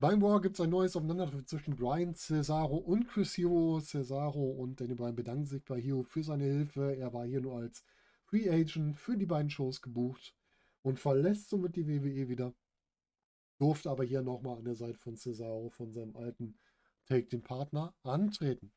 [0.00, 3.80] Beim War gibt es ein neues Aufeinandertreffen zwischen Brian Cesaro und Chris Hero.
[3.80, 6.96] Cesaro und Danny Bryan bedanken sich bei Hero für seine Hilfe.
[6.96, 7.84] Er war hier nur als
[8.24, 10.34] Free Agent für die beiden Shows gebucht
[10.82, 12.54] und verlässt somit die WWE wieder.
[13.58, 16.58] Durfte aber hier nochmal an der Seite von Cesaro, von seinem alten
[17.06, 18.72] Take-Team-Partner, antreten.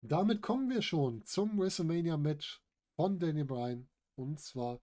[0.00, 2.62] Damit kommen wir schon zum WrestleMania-Match
[2.94, 3.88] von Danny Bryan.
[4.16, 4.80] Und zwar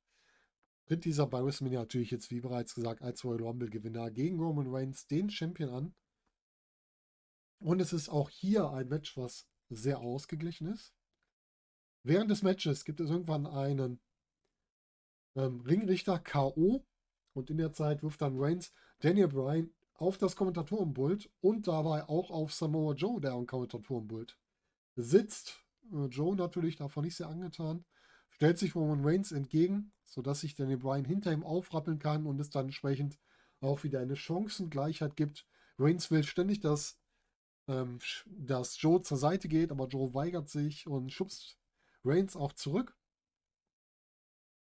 [0.91, 5.07] tritt dieser bei WrestleMania natürlich jetzt, wie bereits gesagt, als Royal Rumble-Gewinner gegen Roman Reigns
[5.07, 5.95] den Champion an.
[7.59, 10.93] Und es ist auch hier ein Match, was sehr ausgeglichen ist.
[12.03, 14.01] Während des Matches gibt es irgendwann einen
[15.37, 16.85] ähm, Ringrichter K.O.
[17.31, 22.31] und in der Zeit wirft dann Reigns Daniel Bryan auf das Kommentatorenpult und dabei auch
[22.31, 24.37] auf Samoa Joe, der am Kommentatorenpult
[24.97, 25.63] sitzt.
[25.93, 27.85] Äh, Joe natürlich davon nicht sehr angetan
[28.41, 32.49] stellt sich Roman Reigns entgegen, sodass sich Daniel Bryan hinter ihm aufrappeln kann und es
[32.49, 33.19] dann entsprechend
[33.59, 35.45] auch wieder eine Chancengleichheit gibt.
[35.77, 36.97] Reigns will ständig, dass,
[37.67, 41.59] ähm, dass Joe zur Seite geht, aber Joe weigert sich und schubst
[42.03, 42.97] Reigns auch zurück.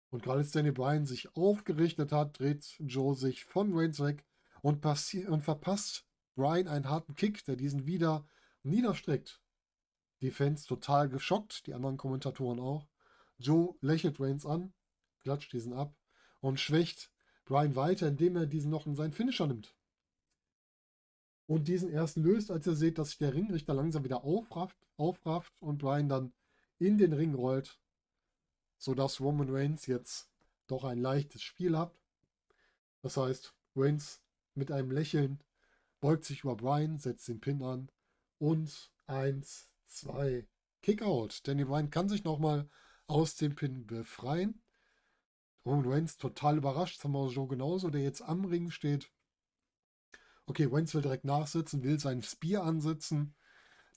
[0.10, 4.24] Und gerade als Daniel Bryan sich aufgerichtet hat, dreht Joe sich von Reigns weg
[4.62, 8.26] und, und verpasst Bryan einen harten Kick, der diesen wieder
[8.64, 9.42] niederstreckt.
[10.22, 12.88] Die Fans total geschockt, die anderen Kommentatoren auch.
[13.38, 14.74] Joe lächelt Reigns an,
[15.22, 15.96] klatscht diesen ab
[16.42, 17.12] und schwächt
[17.46, 19.76] Brian weiter, indem er diesen noch in seinen Finisher nimmt.
[21.48, 25.62] Und diesen erst löst, als er sieht, dass sich der Ringrichter langsam wieder aufrafft, aufrafft
[25.62, 26.34] und Brian dann
[26.80, 27.80] in den Ring rollt,
[28.78, 30.30] sodass Roman Reigns jetzt
[30.68, 32.00] doch ein leichtes Spiel hat.
[33.02, 34.22] Das heißt, Reigns
[34.56, 35.44] mit einem Lächeln
[36.00, 37.92] beugt sich über Brian, setzt den Pin an
[38.40, 40.48] und 1, 2,
[40.82, 41.42] Kickout.
[41.44, 42.68] Danny Bryan kann sich nochmal
[43.08, 44.62] aus dem Pin befreien.
[45.66, 49.12] Roman Reigns total überrascht, Samoa Joe genauso, der jetzt am Ring steht.
[50.46, 53.34] Okay, Reigns will direkt nachsitzen, will seinen Spear ansetzen.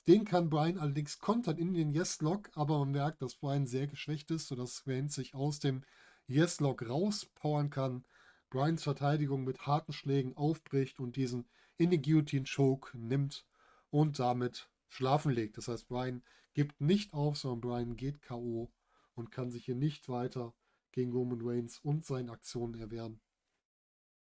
[0.06, 4.30] Den kann Brian allerdings kontern in den Yes-Lock, aber man merkt, dass Brian sehr geschwächt
[4.30, 5.82] ist, sodass Reigns sich aus dem
[6.26, 8.06] Yes-Lock rauspowern kann.
[8.48, 13.46] Brians Verteidigung mit harten Schlägen aufbricht und diesen in den Guillotine Choke nimmt
[13.90, 15.58] und damit schlafen legt.
[15.58, 16.22] Das heißt, Brian
[16.54, 18.70] gibt nicht auf, sondern Brian geht K.O
[19.18, 20.54] und kann sich hier nicht weiter
[20.92, 23.20] gegen Roman Reigns und seinen Aktionen erwehren.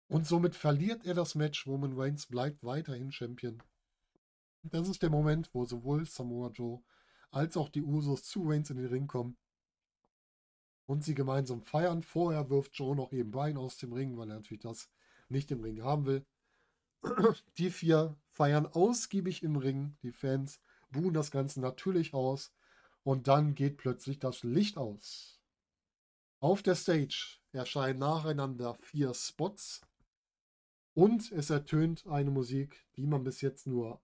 [0.09, 1.67] Und somit verliert er das Match.
[1.67, 3.63] Roman Reigns bleibt weiterhin Champion.
[4.63, 6.83] Das ist der Moment, wo sowohl Samoa Joe
[7.31, 9.37] als auch die Usos zu Reigns in den Ring kommen
[10.87, 12.03] und sie gemeinsam feiern.
[12.03, 14.91] Vorher wirft Joe noch eben Brian aus dem Ring, weil er natürlich das
[15.29, 16.27] nicht im Ring haben will.
[17.57, 19.97] Die vier feiern ausgiebig im Ring.
[20.03, 22.53] Die Fans buhen das Ganze natürlich aus.
[23.05, 25.41] Und dann geht plötzlich das Licht aus.
[26.41, 29.81] Auf der Stage erscheinen nacheinander vier Spots
[30.95, 34.03] und es ertönt eine Musik, die man bis jetzt nur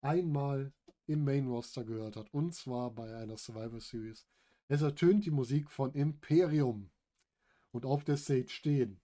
[0.00, 0.72] einmal
[1.06, 4.26] im Main Roster gehört hat, und zwar bei einer Survivor Series.
[4.68, 6.90] Es ertönt die Musik von Imperium.
[7.70, 9.00] Und auf der Stage stehen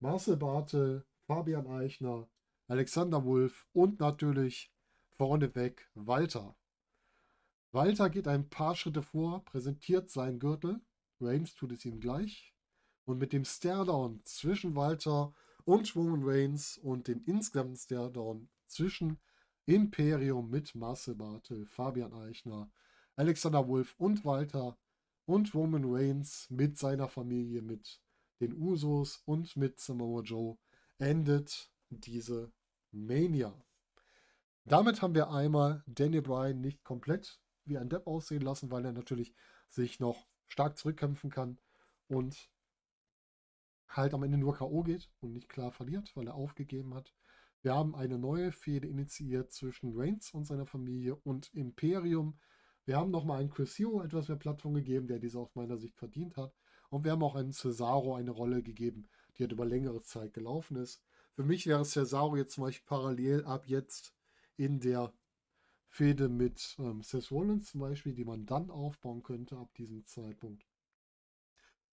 [0.00, 2.28] Marcel Bartel, Fabian Eichner,
[2.68, 4.70] Alexander Wolf und natürlich
[5.12, 6.56] vorneweg Walter.
[7.76, 10.80] Walter geht ein paar Schritte vor, präsentiert seinen Gürtel.
[11.20, 12.54] Reigns tut es ihm gleich.
[13.04, 15.34] Und mit dem Stairdown zwischen Walter
[15.66, 19.18] und Roman Reigns und dem insgesamt Stairdown zwischen
[19.66, 22.70] Imperium mit Marcel Bartel, Fabian Eichner,
[23.14, 24.78] Alexander Wolf und Walter
[25.26, 28.00] und Roman Reigns mit seiner Familie, mit
[28.40, 30.56] den Usos und mit Samoa Joe
[30.96, 32.50] endet diese
[32.90, 33.52] Mania.
[34.64, 38.92] Damit haben wir einmal Daniel Bryan nicht komplett wie ein Depp aussehen lassen, weil er
[38.92, 39.34] natürlich
[39.68, 41.58] sich noch stark zurückkämpfen kann
[42.08, 42.50] und
[43.88, 44.82] halt am Ende nur K.O.
[44.82, 47.14] geht und nicht klar verliert, weil er aufgegeben hat.
[47.62, 52.38] Wir haben eine neue Fehde initiiert zwischen Reigns und seiner Familie und Imperium.
[52.84, 55.96] Wir haben nochmal einen Chris Hero etwas mehr Plattform gegeben, der diese aus meiner Sicht
[55.96, 56.54] verdient hat.
[56.90, 60.76] Und wir haben auch einen Cesaro eine Rolle gegeben, die halt über längere Zeit gelaufen
[60.76, 61.02] ist.
[61.34, 64.14] Für mich wäre Cesaro jetzt zum Beispiel parallel ab jetzt
[64.56, 65.12] in der
[65.96, 70.66] Fehde mit ähm, Seth Rollins zum Beispiel, die man dann aufbauen könnte ab diesem Zeitpunkt.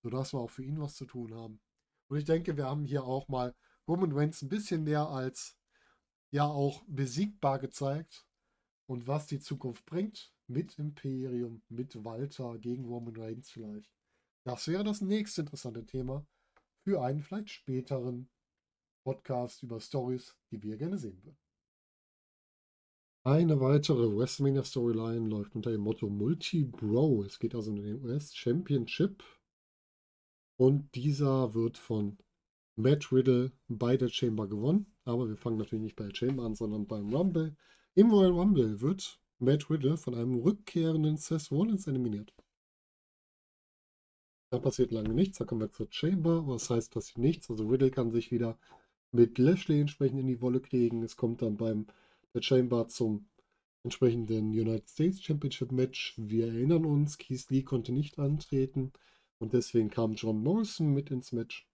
[0.02, 1.62] Sodass wir auch für ihn was zu tun haben.
[2.10, 3.56] Und ich denke, wir haben hier auch mal
[3.88, 5.58] Roman Reigns ein bisschen mehr als
[6.32, 8.28] ja auch besiegbar gezeigt.
[8.88, 13.90] Und was die Zukunft bringt mit Imperium, mit Walter gegen Roman Reigns vielleicht.
[14.44, 16.28] Das wäre das nächste interessante Thema
[16.84, 18.30] für einen vielleicht späteren
[19.06, 21.43] Podcast über Stories, die wir gerne sehen würden.
[23.26, 27.24] Eine weitere WrestleMania Storyline läuft unter dem Motto Multi-Bro.
[27.24, 29.24] Es geht also um den US Championship.
[30.58, 32.18] Und dieser wird von
[32.76, 34.94] Matt Riddle bei der Chamber gewonnen.
[35.06, 37.56] Aber wir fangen natürlich nicht bei der Chamber an, sondern beim Rumble.
[37.96, 42.34] Im Royal Rumble wird Matt Riddle von einem rückkehrenden Seth Rollins eliminiert.
[44.50, 46.46] Da passiert lange nichts, da kommen wir zur Chamber.
[46.46, 47.50] Was heißt passiert nichts?
[47.50, 48.60] Also Riddle kann sich wieder
[49.14, 51.04] mit Lashley entsprechend in die Wolle kriegen.
[51.04, 51.88] Es kommt dann beim
[52.34, 53.28] der Chamber zum
[53.84, 56.16] entsprechenden United States Championship Match.
[56.18, 58.92] Wir erinnern uns, Keith Lee konnte nicht antreten
[59.40, 61.68] und deswegen kam John Morrison mit ins Match.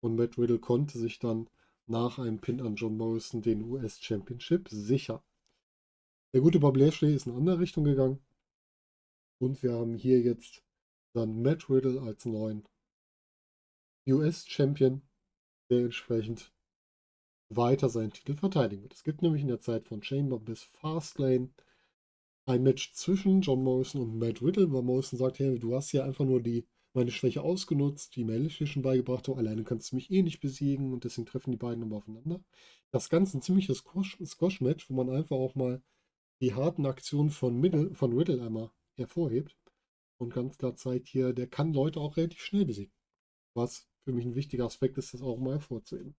[0.00, 1.48] Und Matt Riddle konnte sich dann
[1.86, 5.20] nach einem Pin an John Morrison den US Championship sichern.
[6.32, 8.20] Der gute Bob Lashley ist in eine andere Richtung gegangen.
[9.38, 10.62] Und wir haben hier jetzt
[11.12, 12.66] dann Matt Riddle als neuen
[14.06, 15.02] US Champion,
[15.70, 16.52] der entsprechend
[17.56, 18.94] weiter seinen Titel verteidigen wird.
[18.94, 21.50] Es gibt nämlich in der Zeit von Chamber bis Fastlane
[22.46, 26.04] ein Match zwischen John Morrison und Matt Riddle, weil Morrison sagt, hey, du hast ja
[26.04, 30.22] einfach nur die, meine Schwäche ausgenutzt, die schon beigebracht hat, alleine kannst du mich eh
[30.22, 32.44] nicht besiegen und deswegen treffen die beiden nochmal aufeinander.
[32.90, 35.82] Das Ganze ein ziemliches Squash-Match, wo man einfach auch mal
[36.40, 39.56] die harten Aktionen von, Middle, von Riddle einmal hervorhebt
[40.18, 42.92] und ganz klar zeigt hier, der kann Leute auch relativ schnell besiegen.
[43.54, 46.14] Was für mich ein wichtiger Aspekt ist, das auch mal hervorzuheben.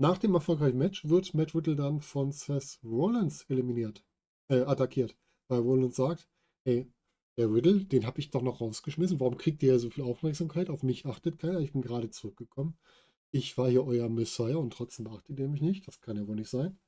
[0.00, 4.04] Nach dem erfolgreichen Match wird Matt Riddle dann von Seth Rollins eliminiert,
[4.48, 5.16] äh, attackiert,
[5.48, 6.28] weil Rollins sagt,
[6.64, 6.88] hey,
[7.36, 10.70] der Riddle, den habe ich doch noch rausgeschmissen, warum kriegt ihr so viel Aufmerksamkeit?
[10.70, 12.78] Auf mich achtet keiner, ich bin gerade zurückgekommen.
[13.32, 16.36] Ich war hier euer Messiah und trotzdem beachtet ihr mich nicht, das kann ja wohl
[16.36, 16.78] nicht sein.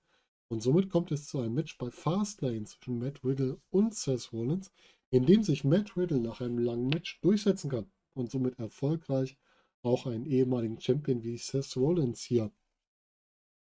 [0.46, 4.70] Und somit kommt es zu einem Match bei Fastlane zwischen Matt Riddle und Seth Rollins,
[5.10, 9.36] in dem sich Matt Riddle nach einem langen Match durchsetzen kann und somit erfolgreich
[9.82, 12.52] auch einen ehemaligen Champion wie Seth Rollins hier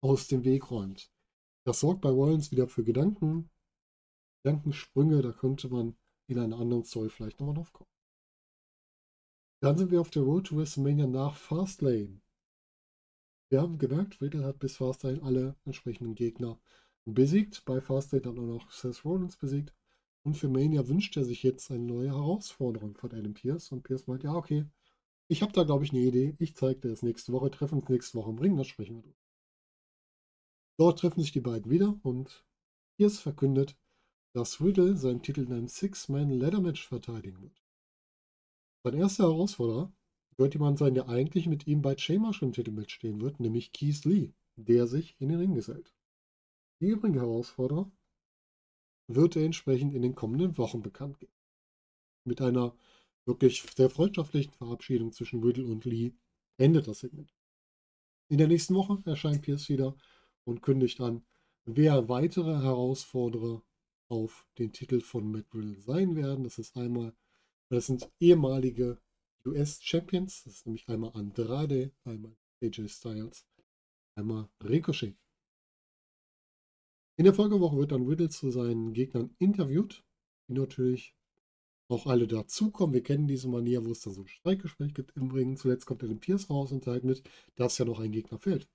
[0.04, 1.10] aus dem Weg räumt.
[1.64, 3.48] Das sorgt bei Rollins wieder für Gedanken,
[4.42, 7.88] Gedankensprünge, da könnte man in einer anderen Story vielleicht nochmal drauf kommen.
[9.60, 12.20] Dann sind wir auf der Road to WrestleMania nach Fastlane.
[13.48, 16.60] Wir haben gemerkt, Riddle hat bis Fastlane alle entsprechenden Gegner
[17.06, 19.72] besiegt, bei Fastlane dann auch noch Seth Rollins besiegt.
[20.22, 23.72] Und für Mania wünscht er sich jetzt eine neue Herausforderung von Adam Pierce.
[23.72, 24.66] Und Pierce meint, ja, okay,
[25.28, 26.34] ich habe da, glaube ich, eine Idee.
[26.38, 29.02] Ich zeige dir das nächste Woche, treffen uns nächste Woche im Ring, dann sprechen wir
[29.02, 29.23] drüber.
[30.76, 32.44] Dort treffen sich die beiden wieder und
[32.96, 33.76] Pierce verkündet,
[34.34, 37.62] dass Riddle seinen Titel in einem Six-Man-Ladder-Match verteidigen wird.
[38.82, 39.92] Sein erster Herausforderer
[40.36, 43.72] wird jemand sein, der eigentlich mit ihm bei Chamber schon im Titelmatch stehen wird, nämlich
[43.72, 45.94] Keith Lee, der sich in den Ring gesellt.
[46.80, 47.90] Die übrigen Herausforderer
[49.06, 51.32] wird er entsprechend in den kommenden Wochen bekannt geben.
[52.24, 52.76] Mit einer
[53.26, 56.14] wirklich sehr freundschaftlichen Verabschiedung zwischen Riddle und Lee
[56.56, 57.32] endet das Segment.
[58.28, 59.96] In der nächsten Woche erscheint Pierce wieder
[60.44, 61.24] und kündigt an,
[61.64, 63.62] wer weitere Herausforderer
[64.08, 66.44] auf den Titel von Matt Riddle sein werden.
[66.44, 67.14] Das ist einmal,
[67.70, 68.98] das sind ehemalige
[69.46, 73.46] US-Champions, das ist nämlich einmal Andrade, einmal AJ Styles,
[74.14, 75.16] einmal Ricochet.
[77.16, 80.04] In der Folgewoche wird dann Riddle zu seinen Gegnern interviewt,
[80.48, 81.14] die natürlich
[81.88, 82.94] auch alle dazukommen.
[82.94, 85.56] Wir kennen diese Manier, wo es dann so ein Streikgespräch gibt im Ring.
[85.56, 87.22] Zuletzt kommt er den Pierce raus und teilt mit,
[87.56, 88.68] dass ja noch ein Gegner fehlt.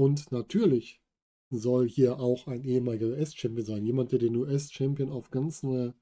[0.00, 0.98] Und natürlich
[1.50, 3.84] soll hier auch ein ehemaliger US-Champion sein.
[3.84, 5.94] Jemand, der den US-Champion auf ganz neue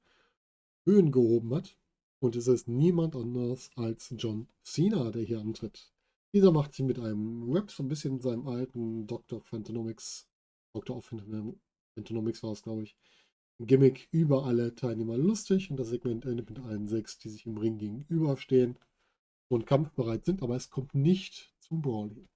[0.85, 1.77] Höhen gehoben hat.
[2.19, 5.91] Und es ist niemand anders als John Cena, der hier antritt.
[6.31, 9.41] Dieser macht sich mit einem Rap so ein bisschen in seinem alten Dr.
[9.41, 10.29] Phantonomics,
[10.73, 10.95] Dr.
[10.95, 11.11] of
[11.93, 12.95] Phantonomics war es, glaube ich,
[13.59, 17.57] Gimmick über alle Teilnehmer lustig und das Segment endet mit allen sechs, die sich im
[17.57, 18.77] Ring gegenüberstehen
[19.49, 22.29] und kampfbereit sind, aber es kommt nicht zum Brawling.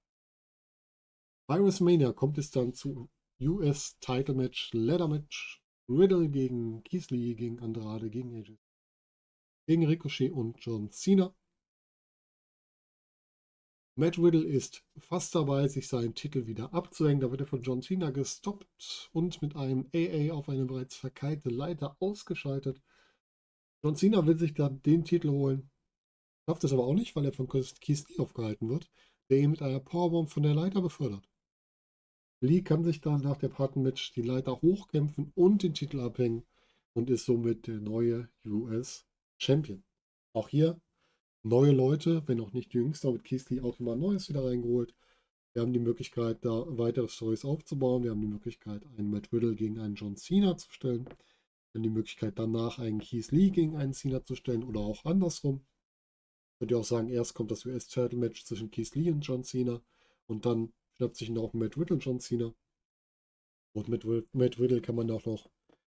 [1.46, 7.34] Bei WrestleMania kommt es dann zu US Title Match, Ladder Match, Riddle gegen Keith Lee,
[7.34, 8.56] gegen Andrade, gegen AJ,
[9.66, 11.34] gegen Ricochet und John Cena.
[13.96, 17.20] Matt Riddle ist fast dabei, sich seinen Titel wieder abzuhängen.
[17.20, 21.50] Da wird er von John Cena gestoppt und mit einem AA auf eine bereits verkeilte
[21.50, 22.80] Leiter ausgeschaltet.
[23.84, 25.70] John Cena will sich dann den Titel holen,
[26.48, 28.90] schafft es aber auch nicht, weil er von Keith aufgehalten wird,
[29.28, 31.28] der ihn mit einer Powerbomb von der Leiter befördert.
[32.44, 36.44] Lee kann sich dann nach der Partnermatch die Leiter hochkämpfen und den Titel abhängen
[36.92, 39.06] und ist somit der neue US
[39.38, 39.82] Champion.
[40.32, 40.80] Auch hier
[41.42, 44.94] neue Leute, wenn auch nicht jüngst, aber mit Keith auch immer Neues wieder reingeholt.
[45.52, 48.02] Wir haben die Möglichkeit, da weitere Stories aufzubauen.
[48.02, 51.04] Wir haben die Möglichkeit, einen Matt Riddle gegen einen John Cena zu stellen.
[51.04, 55.04] Wir haben die Möglichkeit, danach einen Keith Lee gegen einen Cena zu stellen oder auch
[55.04, 55.64] andersrum.
[56.58, 59.80] Könnt ihr auch sagen, erst kommt das US-Title-Match zwischen Keith Lee und John Cena
[60.26, 62.54] und dann schnappt sich noch Matt Riddle John Cena.
[63.72, 64.04] Und mit
[64.34, 65.50] Matt Riddle kann man auch noch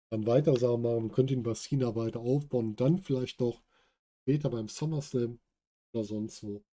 [0.09, 1.07] dann weitere Sachen machen.
[1.07, 3.61] Man könnte ihn bei Cena weiter aufbauen dann vielleicht noch
[4.21, 5.39] später beim SummerSlam
[5.93, 6.63] oder sonst wo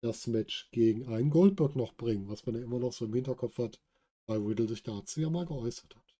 [0.00, 3.58] das Match gegen einen Goldberg noch bringen, was man ja immer noch so im Hinterkopf
[3.58, 3.80] hat,
[4.26, 6.14] weil Riddle sich dazu ja mal geäußert hat.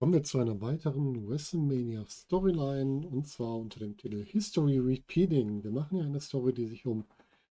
[0.00, 5.62] Kommen wir zu einer weiteren WrestleMania Storyline und zwar unter dem Titel History Repeating.
[5.62, 7.04] Wir machen ja eine Story, die sich um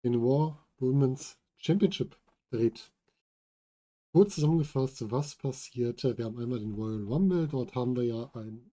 [0.04, 2.16] den Raw Women's Championship
[2.52, 2.92] dreht.
[4.14, 6.18] Kurz zusammengefasst, was passierte.
[6.18, 8.72] Wir haben einmal den Royal Rumble, dort haben wir ja ein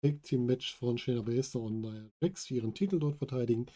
[0.00, 3.66] Tag Team Match von Shayna Baszler und Nia Jax, die ihren Titel dort verteidigen.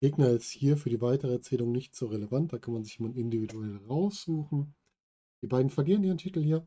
[0.00, 3.16] Gegner ist hier für die weitere Erzählung nicht so relevant, da kann man sich jemand
[3.16, 4.74] individuell raussuchen.
[5.42, 6.66] Die beiden verlieren ihren Titel hier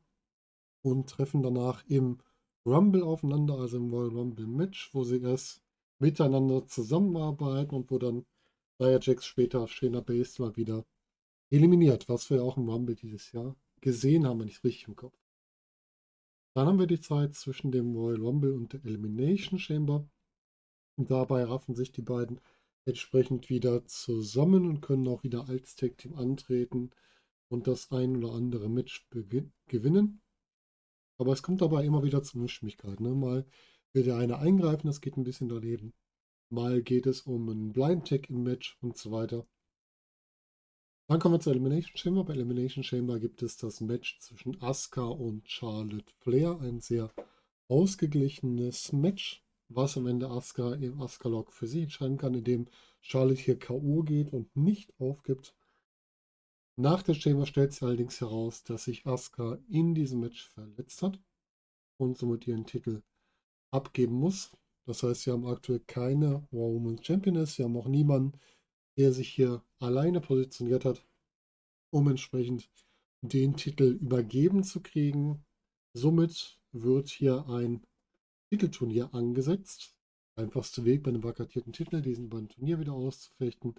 [0.82, 2.20] und treffen danach im
[2.66, 5.62] Rumble aufeinander, also im Royal Rumble Match, wo sie erst
[6.00, 8.26] miteinander zusammenarbeiten und wo dann
[8.78, 10.86] Nia Jax später Shayna Baszler wieder
[11.50, 14.96] eliminiert, was wir auch im Rumble dieses Jahr gesehen haben, wenn ich es richtig im
[14.96, 15.18] Kopf.
[16.54, 20.10] Dann haben wir die Zeit zwischen dem Royal Rumble und der Elimination Chamber.
[20.98, 22.40] Und dabei raffen sich die beiden
[22.86, 26.92] entsprechend wieder zusammen und können auch wieder als Tag Team antreten
[27.50, 29.08] und das ein oder andere Match
[29.68, 30.22] gewinnen.
[31.18, 33.00] Aber es kommt dabei immer wieder zu Mischmigkeit.
[33.00, 33.10] Ne?
[33.14, 33.46] Mal
[33.94, 35.94] will der eine eingreifen, das geht ein bisschen daneben.
[36.50, 39.48] Mal geht es um einen Blind Tag im Match und so weiter.
[41.08, 42.24] Dann kommen wir zur Elimination Chamber.
[42.24, 46.60] Bei Elimination Chamber gibt es das Match zwischen Asuka und Charlotte Flair.
[46.62, 47.12] Ein sehr
[47.68, 52.68] ausgeglichenes Match, was am Ende Asuka im Asuka-Lock für sie entscheiden kann, indem
[53.02, 54.04] Charlotte hier K.O.
[54.04, 55.56] geht und nicht aufgibt.
[56.76, 61.20] Nach der Chamber stellt sich allerdings heraus, dass sich Asuka in diesem Match verletzt hat
[61.98, 63.02] und somit ihren Titel
[63.72, 64.52] abgeben muss.
[64.86, 67.56] Das heißt, sie haben aktuell keine Raw Women's Championess.
[67.56, 68.40] Sie haben auch niemanden,
[68.98, 71.06] der sich hier alleine positioniert hat,
[71.90, 72.70] um entsprechend
[73.22, 75.44] den Titel übergeben zu kriegen.
[75.94, 77.82] Somit wird hier ein
[78.50, 79.96] Titelturnier angesetzt.
[80.36, 83.76] Einfachste Weg bei einem vakantierten Titel, diesen beim Turnier wieder auszufechten.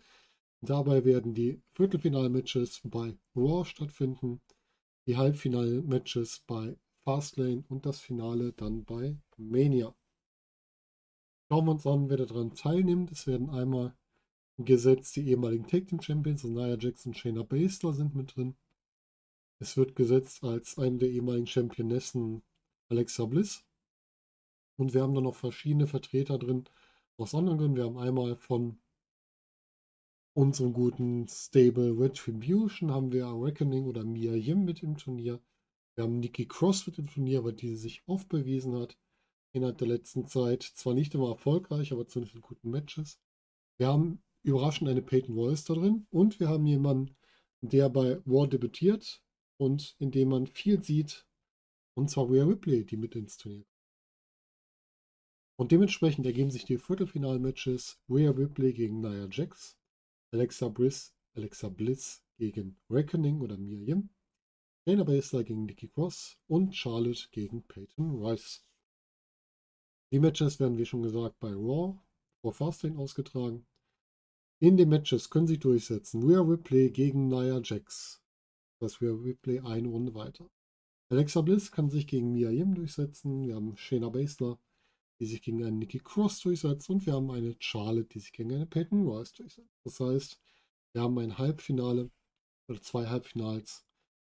[0.62, 4.40] Dabei werden die Viertelfinalmatches bei Raw stattfinden,
[5.06, 9.94] die Halbfinalmatches bei Fastlane und das Finale dann bei Mania.
[11.48, 13.12] Schauen wir uns an, wer daran teilnimmt.
[13.12, 13.94] Es werden einmal
[14.58, 15.14] gesetzt.
[15.14, 18.56] Die ehemaligen Tag Team Champions, Nia Jackson, Shayna Baszler sind mit drin.
[19.60, 22.42] Es wird gesetzt als eine der ehemaligen Championessen
[22.88, 23.64] Alexa Bliss.
[24.76, 26.64] Und wir haben dann noch verschiedene Vertreter drin
[27.16, 27.76] aus anderen Gründen.
[27.76, 28.80] Wir haben einmal von
[30.34, 35.40] unserem guten Stable Retribution haben wir Reckoning oder Mia Yim mit im Turnier.
[35.94, 38.98] Wir haben Nikki Cross mit im Turnier, weil diese sich oft bewiesen hat
[39.56, 40.62] innerhalb der letzten Zeit.
[40.62, 43.18] Zwar nicht immer erfolgreich, aber zumindest in guten Matches.
[43.78, 46.06] Wir haben überraschend eine Peyton Royce da drin.
[46.10, 47.16] Und wir haben jemanden,
[47.62, 49.22] der bei War debütiert
[49.56, 51.26] und in dem man viel sieht.
[51.94, 53.76] Und zwar Rhea Ripley, die mit ins Turnier kommt.
[55.58, 59.78] Und dementsprechend ergeben sich die Viertelfinal-Matches Rhea Ripley gegen Nia Jax,
[60.30, 64.10] Alexa Bliss, Alexa Bliss gegen Reckoning oder Mia Yim,
[64.84, 68.65] Dana Baszler gegen Nikki Cross und Charlotte gegen Peyton Royce.
[70.12, 71.98] Die Matches werden, wie schon gesagt, bei Raw
[72.40, 73.66] vor Fastlane ausgetragen.
[74.60, 78.22] In den Matches können sich durchsetzen Rhea Ripley gegen Nia Jax,
[78.78, 80.48] Das wäre Replay eine Runde weiter.
[81.08, 83.46] Alexa Bliss kann sich gegen Mia Yim durchsetzen.
[83.46, 84.58] Wir haben Shayna Baszler,
[85.20, 86.88] die sich gegen einen Nikki Cross durchsetzt.
[86.88, 89.78] Und wir haben eine Charlotte, die sich gegen eine Peyton Royce durchsetzt.
[89.84, 90.40] Das heißt,
[90.92, 92.10] wir haben ein Halbfinale
[92.68, 93.84] oder zwei Halbfinals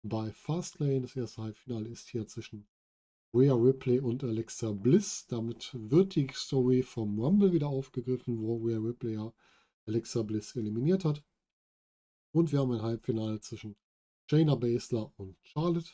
[0.04, 1.02] bei Fastlane.
[1.02, 2.68] Das erste Halbfinale ist hier zwischen
[3.34, 5.26] Rhea Ripley und Alexa Bliss.
[5.28, 9.34] Damit wird die Story vom Rumble wieder aufgegriffen, wo Rhea Ripley ja
[9.88, 11.24] Alexa Bliss eliminiert hat.
[12.32, 13.76] Und wir haben ein Halbfinale zwischen
[14.30, 15.92] Shayna Baszler und Charlotte.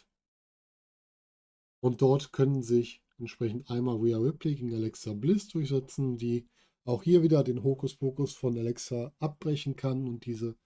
[1.81, 6.47] Und dort können sich entsprechend einmal Rhea Ripley gegen Alexa Bliss durchsetzen, die
[6.83, 10.57] auch hier wieder den Hokuspokus von Alexa abbrechen kann und diese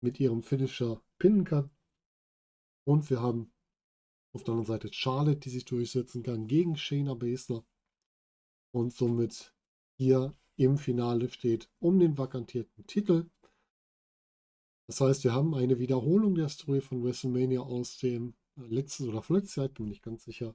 [0.00, 1.70] mit ihrem Finisher pinnen kann.
[2.84, 3.52] Und wir haben
[4.36, 7.64] auf der anderen Seite Charlotte, die sich durchsetzen kann gegen Shayna Baszler
[8.70, 9.54] und somit
[9.98, 13.28] hier im Finale steht um den vakantierten Titel.
[14.86, 19.56] Das heißt, wir haben eine Wiederholung der Story von WrestleMania aus dem letztes oder vorletztes
[19.56, 20.54] Jahr, bin ich ganz sicher,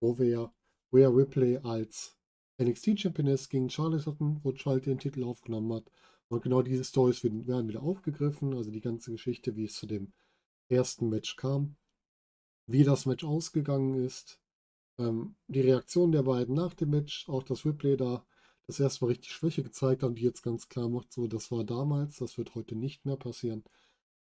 [0.00, 0.54] wo wir ja
[0.92, 2.16] Rhea Ripley als
[2.60, 5.90] NXT-Championess gegen Charlotte hatten, wo Charlotte den Titel aufgenommen hat.
[6.28, 10.12] Und genau diese Stories werden wieder aufgegriffen, also die ganze Geschichte, wie es zu dem
[10.68, 11.76] ersten Match kam,
[12.68, 14.40] wie das Match ausgegangen ist,
[14.98, 18.24] ähm, die Reaktion der beiden nach dem Match, auch dass Ripley da
[18.66, 21.64] das erste Mal richtig Schwäche gezeigt hat, die jetzt ganz klar macht, so, das war
[21.64, 23.64] damals, das wird heute nicht mehr passieren.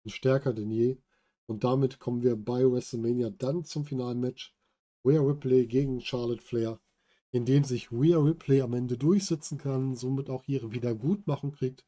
[0.05, 0.97] Und stärker denn je.
[1.47, 4.57] Und damit kommen wir bei WrestleMania dann zum finalen Match.
[5.05, 6.80] Rhea Ripley gegen Charlotte Flair,
[7.32, 11.84] in dem sich Rhea Ripley am Ende durchsetzen kann, somit auch ihre Wiedergutmachung kriegt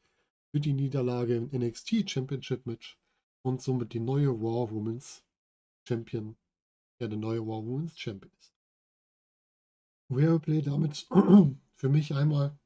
[0.51, 2.99] für die Niederlage im NXT Championship Match
[3.41, 5.23] und somit die neue Raw Women's
[5.87, 6.35] Champion,
[7.03, 8.53] ja, der neue Raw Women's Champion ist.
[10.09, 11.07] Rhea Ripley damit
[11.75, 12.57] für mich einmal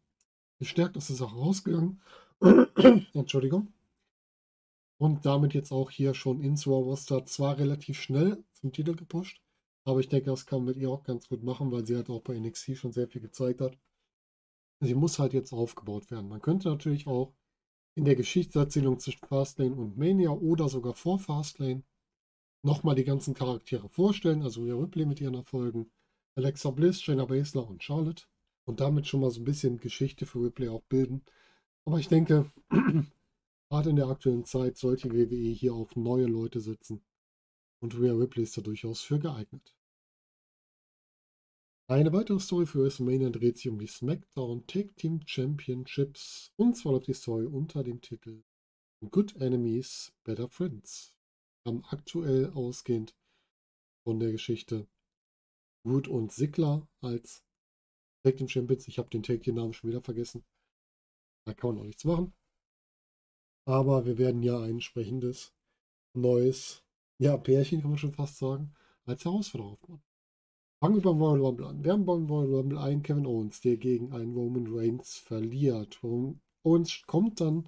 [0.60, 2.02] gestärkt aus der Sache rausgegangen.
[3.14, 3.74] Entschuldigung
[4.98, 9.42] und damit jetzt auch hier schon ins Raw Roster zwar relativ schnell zum Titel gepusht,
[9.84, 12.10] aber ich denke, das kann man mit ihr auch ganz gut machen, weil sie halt
[12.10, 13.78] auch bei NXT schon sehr viel gezeigt hat.
[14.80, 16.30] Sie muss halt jetzt aufgebaut werden.
[16.30, 17.34] Man könnte natürlich auch
[17.96, 21.84] in der Geschichtserzählung zwischen Fastlane und Mania oder sogar vor Fastlane
[22.68, 25.90] nochmal die ganzen Charaktere vorstellen, also Rhea Ripley mit ihren Erfolgen,
[26.36, 28.26] Alexa Bliss, Shayna Baszler und Charlotte
[28.66, 31.24] und damit schon mal so ein bisschen Geschichte für Ripley auch bilden.
[31.86, 32.52] Aber ich denke,
[33.70, 37.04] Gerade in der aktuellen Zeit sollte WWE hier auf neue Leute setzen.
[37.82, 39.76] Und Rhea Ripley ist da durchaus für geeignet.
[41.90, 46.94] Eine weitere Story für WrestleMania dreht sich um die SmackDown Tag Team Championships und zwar
[46.94, 48.44] läuft die Story unter dem Titel
[49.10, 51.17] Good Enemies, Better Friends.
[51.68, 53.14] Am aktuell ausgehend
[54.06, 54.88] von der Geschichte
[55.84, 57.44] Root und Sigler als
[58.24, 58.88] Tag Team Champions.
[58.88, 60.46] Ich habe den Tag Team Namen schon wieder vergessen.
[61.44, 62.34] Da kann man auch nichts machen.
[63.66, 65.54] Aber wir werden ja ein entsprechendes
[66.14, 66.86] neues,
[67.20, 70.02] ja, Pärchen kann man schon fast sagen, als Herausforderer aufbauen.
[70.80, 71.84] Fangen wir beim Royal Rumble an.
[71.84, 76.02] Wir haben beim Royal Rumble einen Kevin Owens, der gegen einen Roman Reigns verliert.
[76.64, 77.68] Owens kommt dann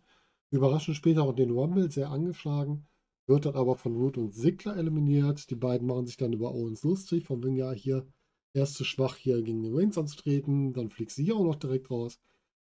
[0.52, 2.88] überraschend später auch den Rumble sehr angeschlagen,
[3.30, 5.50] wird dann aber von Root und Sigler eliminiert.
[5.52, 8.08] Die beiden machen sich dann über Owens lustig, von wegen ja hier
[8.54, 12.20] erst zu schwach hier gegen den Reigns anzutreten, dann fliegt sie auch noch direkt raus.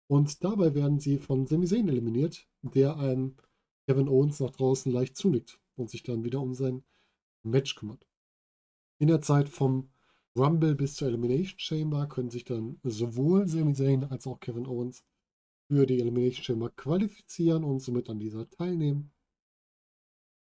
[0.09, 3.37] Und dabei werden sie von Sami Zayn eliminiert, der einem
[3.87, 6.83] Kevin Owens nach draußen leicht zunickt und sich dann wieder um sein
[7.45, 8.07] Match kümmert.
[8.99, 9.91] In der Zeit vom
[10.37, 15.05] Rumble bis zur Elimination Chamber können sich dann sowohl Sami Zayn als auch Kevin Owens
[15.69, 19.13] für die Elimination Chamber qualifizieren und somit an dieser teilnehmen.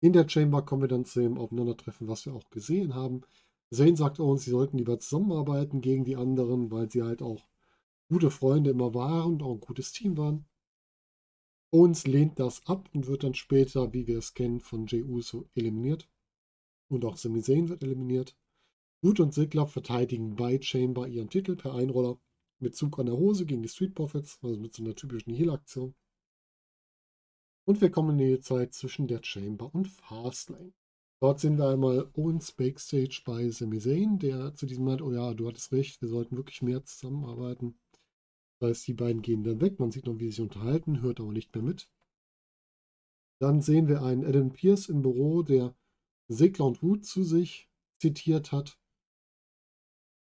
[0.00, 3.22] In der Chamber kommen wir dann zu dem Aufeinandertreffen, was wir auch gesehen haben.
[3.70, 7.46] Zayn sagt Owens, sie sollten lieber zusammenarbeiten gegen die anderen, weil sie halt auch
[8.08, 10.46] gute Freunde immer waren und auch ein gutes Team waren.
[11.70, 15.48] Owens lehnt das ab und wird dann später, wie wir es kennen, von Jey Uso
[15.54, 16.08] eliminiert.
[16.88, 18.36] Und auch Sami Zayn wird eliminiert.
[19.04, 22.18] Root und Sigler verteidigen bei Chamber ihren Titel per Einroller
[22.58, 25.94] mit Zug an der Hose gegen die Street Profits, also mit so einer typischen Heal-Aktion.
[27.70, 30.72] Und wir kommen in die Zeit zwischen der Chamber und Fastlane.
[31.20, 35.34] Dort sehen wir einmal Owens Backstage bei Sami Zayn, der zu diesem meint, oh ja,
[35.34, 37.78] du hattest recht, wir sollten wirklich mehr zusammenarbeiten.
[38.58, 41.20] Das heißt, die beiden gehen dann weg, man sieht noch, wie sie sich unterhalten, hört
[41.20, 41.88] aber nicht mehr mit.
[43.38, 45.72] Dann sehen wir einen Adam Pierce im Büro, der
[46.26, 48.80] Segler und Root zu sich zitiert hat.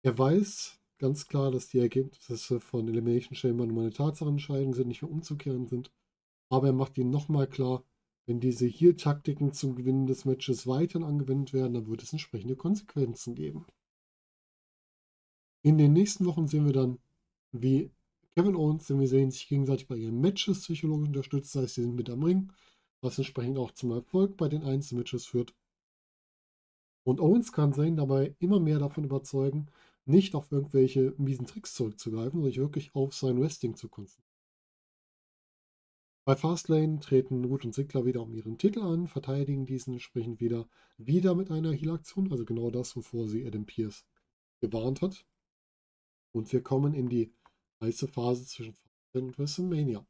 [0.01, 5.03] Er weiß ganz klar, dass die Ergebnisse von Elimination Chamber nur eine Tatsachenentscheidung sind, nicht
[5.03, 5.93] mehr umzukehren sind.
[6.49, 7.85] Aber er macht ihnen nochmal klar,
[8.27, 12.57] wenn diese hier Taktiken zum Gewinnen des Matches weiterhin angewendet werden, dann wird es entsprechende
[12.57, 13.67] Konsequenzen geben.
[15.63, 16.99] In den nächsten Wochen sehen wir dann,
[17.53, 17.91] wie
[18.35, 21.83] Kevin Owens, denn wir sehen sich gegenseitig bei ihren Matches psychologisch unterstützt, das heißt, sie
[21.83, 22.53] sind mit am Ring,
[23.01, 25.55] was entsprechend auch zum Erfolg bei den Einzelmatches führt.
[27.05, 29.69] Und Owens kann Zane dabei immer mehr davon überzeugen,
[30.05, 34.26] nicht auf irgendwelche miesen Tricks zurückzugreifen, sondern sich wirklich auf sein Wrestling zu konzentrieren.
[36.27, 40.69] Bei Fastlane treten Root und Sigler wieder um ihren Titel an, verteidigen diesen entsprechend wieder,
[40.99, 44.05] wieder mit einer Heal-Aktion, also genau das, wovor sie Adam Pierce
[44.61, 45.25] gewarnt hat.
[46.33, 47.33] Und wir kommen in die
[47.81, 50.05] heiße Phase zwischen Fastlane und WrestleMania.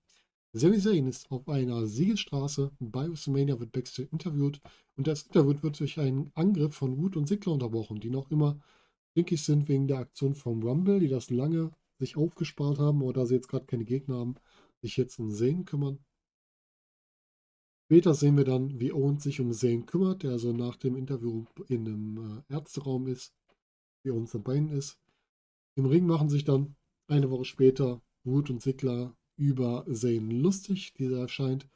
[0.54, 4.62] Sami Zayn ist auf einer Siegesstraße, bei WrestleMania wird Backstage interviewt
[4.96, 8.58] und das Interview wird durch einen Angriff von Root und Sigler unterbrochen, die noch immer
[9.10, 13.26] stinkig sind wegen der Aktion vom Rumble, die das lange sich aufgespart haben oder da
[13.26, 14.36] sie jetzt gerade keine Gegner haben,
[14.80, 15.98] sich jetzt um Zane kümmern.
[17.86, 21.44] Später sehen wir dann, wie Owens sich um Zane kümmert, der also nach dem Interview
[21.68, 23.32] in einem äh, Ärzteraum ist,
[24.02, 24.98] wie Owens am Beinen ist.
[25.76, 26.74] Im Ring machen sich dann
[27.06, 30.94] eine Woche später Root und Sigler über Zane lustig.
[30.94, 31.68] Dieser erscheint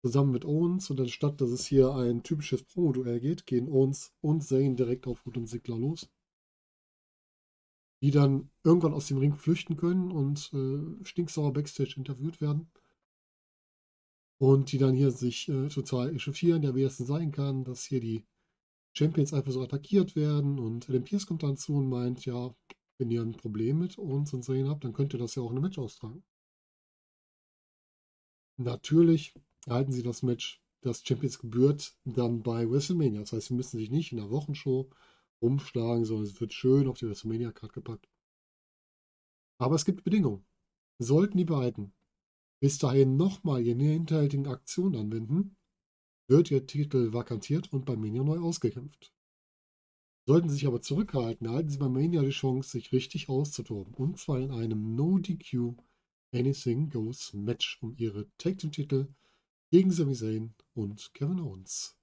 [0.00, 4.42] zusammen mit Owens und anstatt dass es hier ein typisches Promo-Duell geht, gehen Owens und
[4.42, 6.08] Zane direkt auf Root und Sigler los.
[8.00, 12.70] Die dann irgendwann aus dem Ring flüchten können und äh, stinksauer Backstage interviewt werden.
[14.38, 18.24] Und die dann hier sich äh, total echauffieren, ja, wie sein kann, dass hier die
[18.96, 20.58] Champions einfach so attackiert werden.
[20.58, 22.54] Und Adam Pierce kommt dann zu und meint, ja,
[22.98, 25.50] wenn ihr ein Problem mit uns und Zane habt, dann könnt ihr das ja auch
[25.50, 26.24] in einem Match austragen.
[28.56, 29.34] Natürlich
[29.66, 33.20] erhalten sie das Match, das Champions gebührt, dann bei WrestleMania.
[33.20, 34.90] Das heißt, sie müssen sich nicht in der Wochenshow
[35.40, 38.08] umschlagen, sondern es wird schön auf die WrestleMania-Card gepackt.
[39.58, 40.44] Aber es gibt Bedingungen.
[40.98, 41.92] Sollten die beiden
[42.60, 45.56] bis dahin nochmal ihre hinterhältigen Aktion anwenden,
[46.28, 49.12] wird ihr Titel vakantiert und bei Mania neu ausgekämpft.
[50.26, 53.94] Sollten sie sich aber zurückhalten, erhalten sie bei Mania die Chance, sich richtig auszutoben.
[53.94, 55.74] Und zwar in einem No-DQ
[56.34, 59.08] Anything Goes Match um ihre Tag Team Titel
[59.70, 61.96] gegen Sami Zayn und Kevin Owens.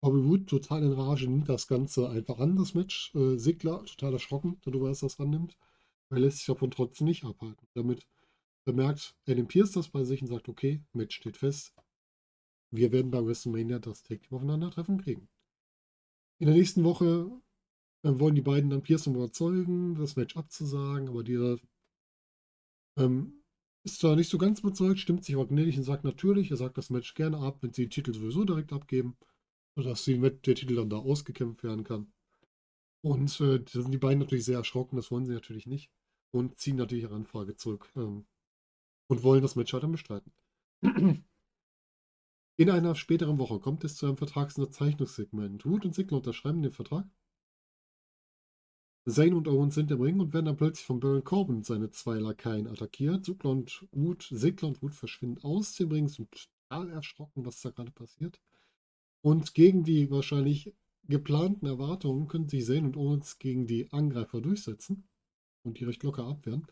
[0.00, 3.12] Bobby Wood total in Rage nimmt das Ganze einfach an, das Match.
[3.14, 5.56] Äh, Sigler total erschrocken darüber, dass er das annimmt.
[6.10, 7.66] Er lässt sich davon trotzdem nicht abhalten.
[7.74, 8.06] Damit
[8.64, 11.74] bemerkt Adam Pierce das bei sich und sagt, okay, Match steht fest.
[12.70, 15.28] Wir werden bei WrestleMania das Tag Aufeinandertreffen kriegen.
[16.38, 17.30] In der nächsten Woche
[18.02, 21.58] äh, wollen die beiden dann Pierce überzeugen, das Match abzusagen, aber dieser
[22.96, 23.42] ähm,
[23.84, 26.78] ist zwar nicht so ganz überzeugt, stimmt sich aber gnädig und sagt natürlich, er sagt
[26.78, 29.16] das Match gerne ab, wenn sie den Titel sowieso direkt abgeben,
[29.76, 32.12] sodass der Titel dann da ausgekämpft werden kann.
[33.02, 35.90] Und äh, da sind die beiden natürlich sehr erschrocken, das wollen sie natürlich nicht.
[36.30, 38.24] Und ziehen natürlich ihre Anfrage zurück ähm,
[39.12, 40.32] und wollen das Match dann bestreiten.
[42.56, 45.64] In einer späteren Woche kommt es zu einem Vertragsunterzeichnungssegment.
[45.64, 47.06] Root und Sigler unterschreiben den Vertrag
[49.04, 52.18] Zane und Owens sind im Ring und werden dann plötzlich von Baron Corbin seine zwei
[52.18, 53.24] Lakaien attackiert.
[53.24, 57.70] Sigler und Wood, Sigler und Wood verschwinden aus dem Ring, sind total erschrocken, was da
[57.70, 58.40] gerade passiert.
[59.20, 60.72] Und gegen die wahrscheinlich
[61.08, 65.08] geplanten Erwartungen können sich Zane und Owens gegen die Angreifer durchsetzen
[65.64, 66.66] und die recht locker abwehren.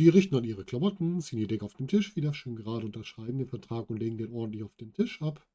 [0.00, 3.36] Die richten dann ihre Klamotten, ziehen die Decke auf den Tisch wieder schön gerade, unterschreiben
[3.36, 5.46] den Vertrag und legen den ordentlich auf den Tisch ab.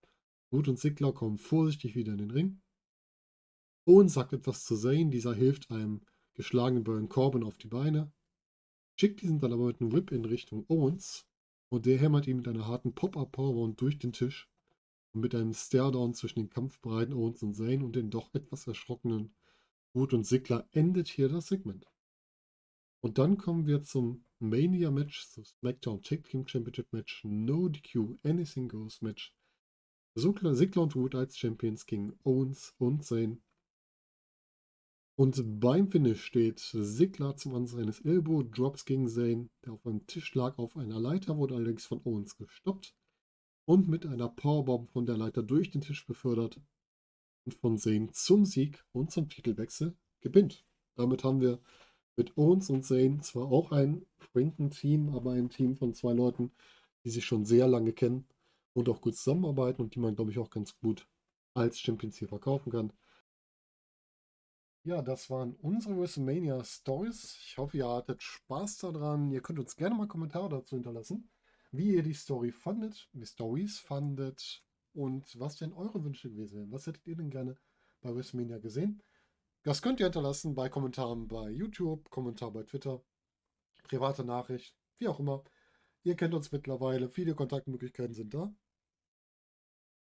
[0.52, 2.62] Wood und Sigler kommen vorsichtig wieder in den Ring.
[3.88, 6.02] Owen sagt etwas zu Zane, dieser hilft einem
[6.36, 8.12] geschlagenen Baron Corbin auf die Beine,
[9.00, 11.26] schickt diesen dann aber mit einem Whip in Richtung Owens
[11.70, 14.48] und der hämmert ihn mit einer harten Pop-Up-Powerbomb durch den Tisch
[15.14, 19.34] und mit einem Staredown zwischen den kampfbereiten Owens und Zane und den doch etwas erschrockenen
[19.96, 21.88] Root und Sigler endet hier das Segment.
[23.02, 28.68] Und dann kommen wir zum Mania-Match, zum SmackDown Tag Team Championship Match, No DQ, Anything
[28.68, 29.36] Goes Match.
[30.16, 33.38] Sigler und Root als Champions gegen Owens und Zane
[35.18, 40.06] und beim Finish steht Sigler zum Ansatz eines Elbow Drops gegen Zane, der auf einem
[40.08, 42.93] Tisch lag auf einer Leiter, wurde allerdings von Owens gestoppt
[43.64, 46.60] und mit einer Powerbomb von der Leiter durch den Tisch befördert
[47.46, 50.66] und von Zane zum Sieg und zum Titelwechsel gewinnt.
[50.96, 51.62] Damit haben wir
[52.16, 56.51] mit Owens und Zane zwar auch ein Franken-Team, aber ein Team von zwei Leuten,
[57.03, 58.26] die sich schon sehr lange kennen
[58.74, 61.07] und auch gut zusammenarbeiten und die man, glaube ich, auch ganz gut
[61.53, 62.93] als Champions hier verkaufen kann.
[64.84, 67.38] Ja, das waren unsere WrestleMania Stories.
[67.41, 69.32] Ich hoffe, ihr hattet Spaß daran.
[69.32, 71.28] Ihr könnt uns gerne mal Kommentare dazu hinterlassen,
[71.72, 74.63] wie ihr die Story fandet, wie Stories fandet
[74.93, 76.72] und was denn eure Wünsche gewesen wären.
[76.72, 77.57] Was hättet ihr denn gerne
[78.01, 79.01] bei WrestleMania gesehen?
[79.66, 83.01] Das könnt ihr hinterlassen bei Kommentaren bei YouTube, Kommentar bei Twitter,
[83.84, 85.43] private Nachricht, wie auch immer.
[86.03, 88.53] Ihr kennt uns mittlerweile, viele Kontaktmöglichkeiten sind da.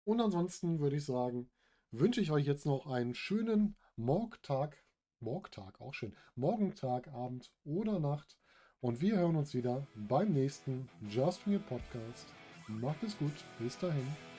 [0.02, 1.48] Und ansonsten würde ich sagen,
[1.92, 4.84] wünsche ich euch jetzt noch einen schönen Morgtag,
[5.20, 8.36] Morgtag, auch schön, Morgentag, Abend oder Nacht.
[8.80, 12.26] Und wir hören uns wieder beim nächsten Just You Podcast.
[12.66, 14.31] Macht es gut, bis dahin.